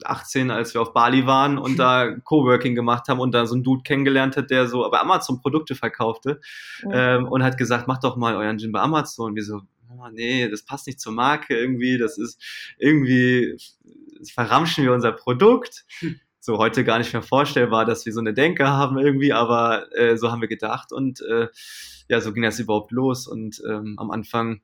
[0.03, 3.63] 18, als wir auf Bali waren und da Coworking gemacht haben und da so einen
[3.63, 6.39] Dude kennengelernt hat, der so bei Amazon Produkte verkaufte
[6.83, 7.17] ja.
[7.17, 9.27] ähm, und hat gesagt, macht doch mal euren Gin bei Amazon.
[9.27, 12.41] Und wir so, oh, nee, das passt nicht zur Marke irgendwie, das ist
[12.77, 13.57] irgendwie,
[14.33, 15.85] verramschen wir unser Produkt.
[16.39, 20.17] So heute gar nicht mehr vorstellbar, dass wir so eine Denke haben irgendwie, aber äh,
[20.17, 21.47] so haben wir gedacht und äh,
[22.09, 24.61] ja, so ging das überhaupt los und ähm, am Anfang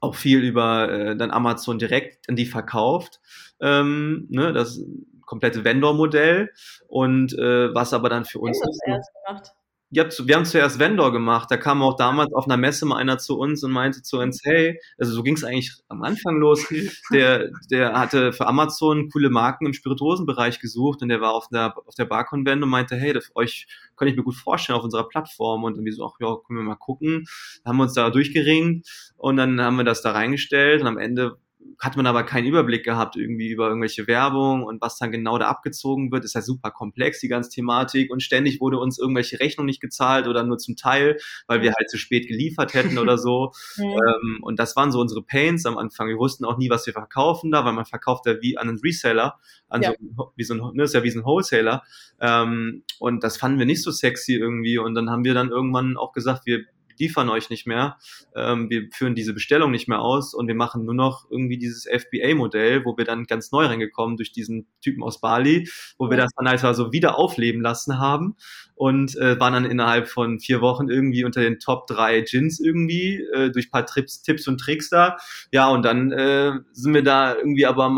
[0.00, 3.20] auch viel über äh, dann Amazon direkt an die verkauft.
[3.60, 4.80] Ähm, ne, das
[5.26, 6.50] komplette Vendor-Modell
[6.88, 8.58] und äh, was aber dann für uns.
[8.58, 9.52] Das erst gemacht.
[9.92, 11.50] Ja, wir haben zuerst Vendor gemacht.
[11.50, 14.40] Da kam auch damals auf einer Messe mal einer zu uns und meinte zu uns,
[14.44, 16.64] hey, also so ging es eigentlich am Anfang los.
[17.12, 21.76] Der, der hatte für Amazon coole Marken im Spirituosenbereich gesucht und der war auf der,
[21.76, 23.66] auf der Bar-Convent und meinte, hey, das, euch
[23.96, 25.64] kann ich mir gut vorstellen auf unserer Plattform.
[25.64, 27.24] Und irgendwie so, ach ja, können wir mal gucken.
[27.64, 28.86] Dann haben wir uns da durchgeringt
[29.16, 31.36] und dann haben wir das da reingestellt und am Ende
[31.80, 35.48] hat man aber keinen Überblick gehabt irgendwie über irgendwelche Werbung und was dann genau da
[35.48, 36.24] abgezogen wird.
[36.24, 38.10] Ist ja super komplex, die ganze Thematik.
[38.10, 41.88] Und ständig wurde uns irgendwelche Rechnung nicht gezahlt oder nur zum Teil, weil wir halt
[41.88, 43.52] zu spät geliefert hätten oder so.
[43.78, 46.08] ähm, und das waren so unsere Pains am Anfang.
[46.08, 48.78] Wir wussten auch nie, was wir verkaufen da, weil man verkauft ja wie an einen
[48.78, 49.38] Reseller,
[49.68, 49.92] an ja.
[50.16, 51.82] so, wie so ein, ne, ist ja wie so ein Wholesaler.
[52.20, 54.76] Ähm, und das fanden wir nicht so sexy irgendwie.
[54.76, 56.64] Und dann haben wir dann irgendwann auch gesagt, wir
[57.00, 57.98] liefern euch nicht mehr,
[58.36, 61.86] ähm, wir führen diese Bestellung nicht mehr aus und wir machen nur noch irgendwie dieses
[61.86, 66.30] FBA-Modell, wo wir dann ganz neu reingekommen durch diesen Typen aus Bali, wo wir das
[66.36, 68.36] dann halt so wieder aufleben lassen haben
[68.74, 73.16] und äh, waren dann innerhalb von vier Wochen irgendwie unter den Top drei Gins irgendwie
[73.34, 75.16] äh, durch paar Trips, Tipps und Tricks da.
[75.52, 77.90] Ja, und dann äh, sind wir da irgendwie aber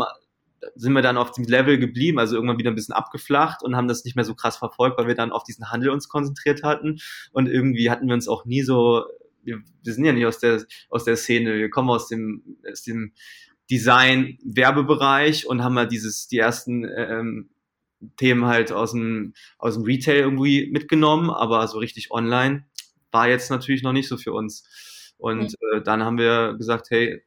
[0.75, 3.87] sind wir dann auf dem Level geblieben, also irgendwann wieder ein bisschen abgeflacht und haben
[3.87, 6.99] das nicht mehr so krass verfolgt, weil wir dann auf diesen Handel uns konzentriert hatten
[7.31, 9.05] und irgendwie hatten wir uns auch nie so,
[9.43, 12.83] wir, wir sind ja nicht aus der, aus der Szene, wir kommen aus dem, aus
[12.83, 13.13] dem
[13.69, 17.49] Design, Werbebereich und haben ja dieses, die ersten ähm,
[18.17, 22.65] Themen halt aus dem, aus dem Retail irgendwie mitgenommen, aber so richtig online
[23.11, 25.13] war jetzt natürlich noch nicht so für uns.
[25.17, 25.77] Und mhm.
[25.77, 27.23] äh, dann haben wir gesagt, hey,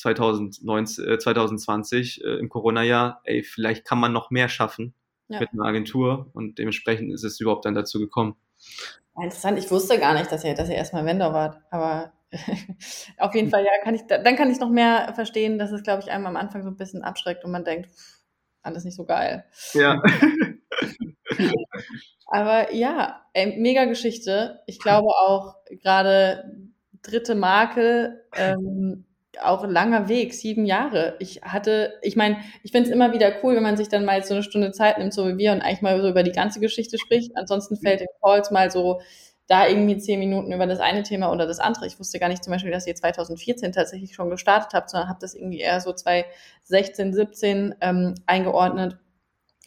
[0.00, 4.94] 2019, äh, 2020 äh, im Corona-Jahr, ey, vielleicht kann man noch mehr schaffen
[5.28, 5.40] ja.
[5.40, 8.36] mit einer Agentur und dementsprechend ist es überhaupt dann dazu gekommen.
[9.16, 12.12] Interessant, ich wusste gar nicht, dass ihr, dass ihr erstmal Vendor wart, aber
[13.18, 16.02] auf jeden Fall, ja, kann ich, dann kann ich noch mehr verstehen, dass es, glaube
[16.02, 18.20] ich, einem am Anfang so ein bisschen abschreckt und man denkt, pff,
[18.62, 19.44] alles nicht so geil.
[19.74, 20.00] Ja.
[22.26, 24.60] aber ja, ey, mega Geschichte.
[24.66, 26.44] Ich glaube auch gerade
[27.02, 29.06] dritte Marke, ähm,
[29.42, 31.16] auch ein langer Weg, sieben Jahre.
[31.20, 34.22] Ich hatte, ich meine, ich finde es immer wieder cool, wenn man sich dann mal
[34.24, 36.60] so eine Stunde Zeit nimmt, so wie wir, und eigentlich mal so über die ganze
[36.60, 37.36] Geschichte spricht.
[37.36, 39.00] Ansonsten fällt in Calls mal so
[39.46, 41.86] da irgendwie zehn Minuten über das eine Thema oder das andere.
[41.86, 45.22] Ich wusste gar nicht zum Beispiel, dass ihr 2014 tatsächlich schon gestartet habt, sondern habt
[45.22, 48.98] das irgendwie eher so 2016, 17 ähm, eingeordnet.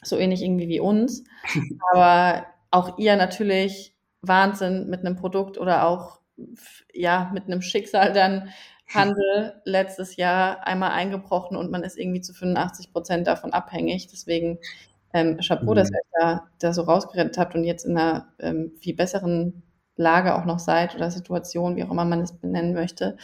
[0.02, 1.24] So ähnlich irgendwie wie uns.
[1.94, 6.20] Aber auch ihr natürlich Wahnsinn mit einem Produkt oder auch
[6.94, 8.50] ja mit einem Schicksal dann
[8.94, 14.08] Handel letztes Jahr einmal eingebrochen und man ist irgendwie zu 85 Prozent davon abhängig.
[14.08, 14.60] Deswegen
[15.14, 15.76] ähm, Chapeau, mhm.
[15.76, 19.64] dass ihr euch da, da so rausgerettet habt und jetzt in einer ähm, viel besseren
[19.96, 23.18] Lage auch noch seid oder Situation, wie auch immer man es benennen möchte,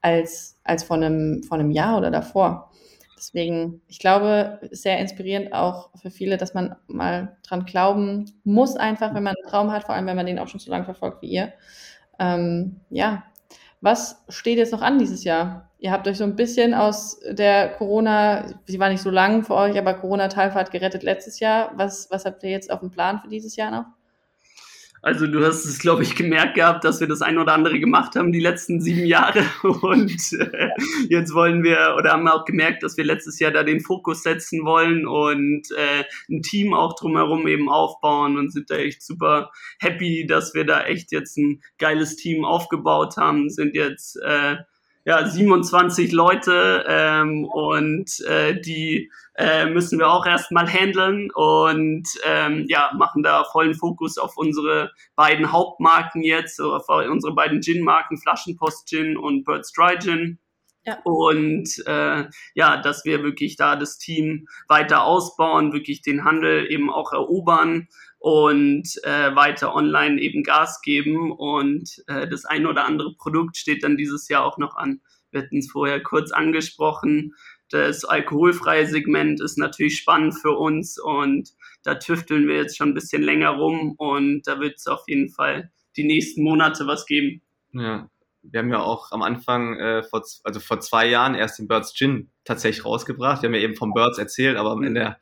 [0.00, 2.70] als, als vor, einem, vor einem Jahr oder davor.
[3.16, 9.14] Deswegen, ich glaube, sehr inspirierend auch für viele, dass man mal dran glauben muss, einfach,
[9.14, 11.22] wenn man einen Traum hat, vor allem wenn man den auch schon so lange verfolgt
[11.22, 11.52] wie ihr.
[12.18, 13.24] Ähm, ja,
[13.84, 15.70] was steht jetzt noch an dieses Jahr?
[15.78, 19.54] Ihr habt euch so ein bisschen aus der Corona, sie war nicht so lang für
[19.54, 21.70] euch, aber Corona-Talfahrt gerettet letztes Jahr.
[21.76, 23.84] Was, was habt ihr jetzt auf dem Plan für dieses Jahr noch?
[25.04, 28.16] Also du hast es, glaube ich, gemerkt gehabt, dass wir das ein oder andere gemacht
[28.16, 29.44] haben die letzten sieben Jahre.
[29.62, 30.70] Und äh,
[31.10, 34.64] jetzt wollen wir oder haben auch gemerkt, dass wir letztes Jahr da den Fokus setzen
[34.64, 40.26] wollen und äh, ein Team auch drumherum eben aufbauen und sind da echt super happy,
[40.26, 43.50] dass wir da echt jetzt ein geiles Team aufgebaut haben.
[43.50, 44.56] Sind jetzt äh,
[45.04, 52.64] ja 27 Leute ähm, und äh, die äh, müssen wir auch erstmal handeln und ähm,
[52.68, 58.88] ja, machen da vollen Fokus auf unsere beiden Hauptmarken jetzt, auf unsere beiden Gin-Marken, Flaschenpost
[58.88, 60.38] Gin und Birds Dry Gin.
[60.86, 60.98] Ja.
[61.04, 62.24] Und äh,
[62.54, 67.88] ja, dass wir wirklich da das Team weiter ausbauen, wirklich den Handel eben auch erobern
[68.24, 71.30] und äh, weiter online eben Gas geben.
[71.30, 75.02] Und äh, das ein oder andere Produkt steht dann dieses Jahr auch noch an.
[75.30, 77.34] Wir hatten es vorher kurz angesprochen.
[77.68, 81.50] Das alkoholfreie Segment ist natürlich spannend für uns und
[81.82, 85.28] da tüfteln wir jetzt schon ein bisschen länger rum und da wird es auf jeden
[85.28, 87.42] Fall die nächsten Monate was geben.
[87.72, 88.08] Ja,
[88.40, 91.92] wir haben ja auch am Anfang, äh, vor, also vor zwei Jahren erst den Birds
[91.92, 93.42] Gin tatsächlich rausgebracht.
[93.42, 95.16] Wir haben ja eben vom Birds erzählt, aber am Ende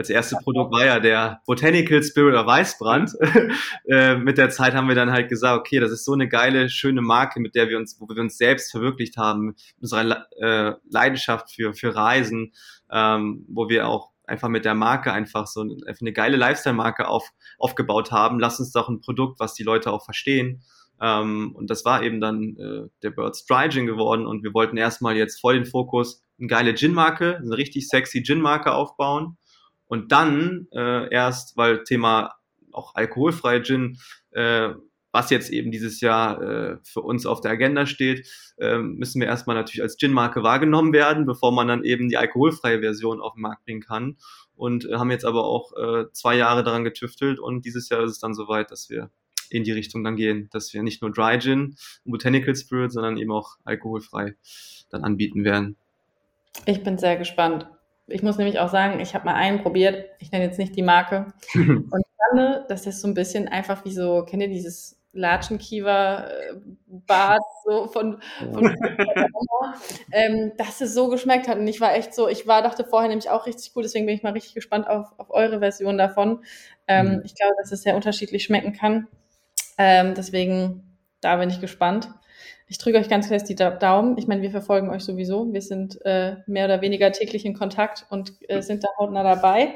[0.00, 3.12] als erste Produkt war ja der Botanical Spirit oder Weißbrand.
[3.86, 6.70] äh, mit der Zeit haben wir dann halt gesagt, okay, das ist so eine geile,
[6.70, 10.72] schöne Marke, mit der wir uns, wo wir uns selbst verwirklicht haben, mit unserer äh,
[10.90, 12.54] Leidenschaft für, für Reisen,
[12.90, 17.28] ähm, wo wir auch einfach mit der Marke einfach so eine geile Lifestyle-Marke auf,
[17.58, 18.40] aufgebaut haben.
[18.40, 20.62] Lass uns doch ein Produkt, was die Leute auch verstehen.
[20.98, 24.78] Ähm, und das war eben dann äh, der Birds Dry Gin geworden und wir wollten
[24.78, 29.36] erstmal jetzt voll den Fokus eine geile Gin-Marke, eine richtig sexy Gin-Marke aufbauen
[29.90, 32.36] und dann äh, erst, weil Thema
[32.70, 33.98] auch alkoholfreie Gin,
[34.30, 34.70] äh,
[35.10, 38.28] was jetzt eben dieses Jahr äh, für uns auf der Agenda steht,
[38.58, 42.78] äh, müssen wir erstmal natürlich als Gin-Marke wahrgenommen werden, bevor man dann eben die alkoholfreie
[42.78, 44.16] Version auf den Markt bringen kann.
[44.54, 48.12] Und äh, haben jetzt aber auch äh, zwei Jahre daran getüftelt und dieses Jahr ist
[48.12, 49.10] es dann soweit, dass wir
[49.50, 51.74] in die Richtung dann gehen, dass wir nicht nur Dry Gin
[52.04, 54.36] und Botanical Spirit, sondern eben auch alkoholfrei
[54.90, 55.74] dann anbieten werden.
[56.64, 57.66] Ich bin sehr gespannt.
[58.10, 60.82] Ich muss nämlich auch sagen, ich habe mal einen probiert, ich nenne jetzt nicht die
[60.82, 61.32] Marke.
[61.54, 67.40] und ich fand, das ist so ein bisschen einfach wie so, kennt ihr dieses Latschenkiefer-Bad
[67.64, 68.76] so von, von
[70.12, 71.58] ähm, dass es so geschmeckt hat.
[71.58, 74.14] Und ich war echt so, ich war, dachte vorher nämlich auch richtig cool, deswegen bin
[74.14, 76.44] ich mal richtig gespannt auf, auf eure Version davon.
[76.86, 77.22] Ähm, mhm.
[77.24, 79.08] Ich glaube, dass es sehr unterschiedlich schmecken kann.
[79.78, 82.08] Ähm, deswegen, da bin ich gespannt.
[82.70, 84.16] Ich drücke euch ganz fest die Daumen.
[84.16, 85.52] Ich meine, wir verfolgen euch sowieso.
[85.52, 89.74] Wir sind äh, mehr oder weniger täglich in Kontakt und äh, sind da hautnah dabei.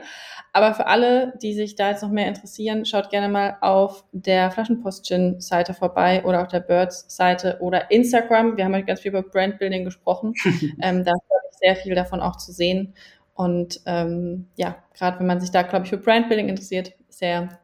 [0.53, 4.53] Aber für alle, die sich da jetzt noch mehr interessieren, schaut gerne mal auf der
[4.53, 8.57] Flaschenpost-Gin-Seite vorbei oder auf der Birds-Seite oder Instagram.
[8.57, 10.33] Wir haben heute ganz viel über Brandbuilding gesprochen.
[10.81, 11.15] ähm, da
[11.51, 12.95] ist sehr viel davon auch zu sehen.
[13.35, 17.59] Und ähm, ja, gerade wenn man sich da, glaube ich, für Brandbuilding interessiert, sehr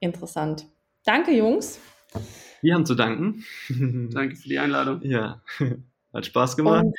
[0.00, 0.64] interessant.
[1.04, 1.78] Danke, Jungs.
[2.62, 3.44] Wir haben zu danken.
[4.12, 5.02] Danke für die Einladung.
[5.02, 5.42] Ja,
[6.12, 6.84] hat Spaß gemacht.
[6.84, 6.94] Und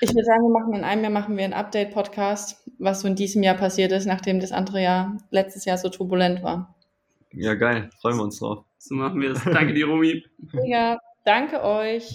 [0.00, 3.16] ich würde sagen, wir machen in einem Jahr machen wir einen Update-Podcast, was so in
[3.16, 6.76] diesem Jahr passiert ist, nachdem das andere Jahr letztes Jahr so turbulent war.
[7.32, 7.90] Ja, geil.
[8.00, 8.64] Freuen wir uns drauf.
[8.78, 9.44] So machen wir es.
[9.44, 10.24] Danke dir, Romy.
[10.64, 12.14] Ja, danke euch.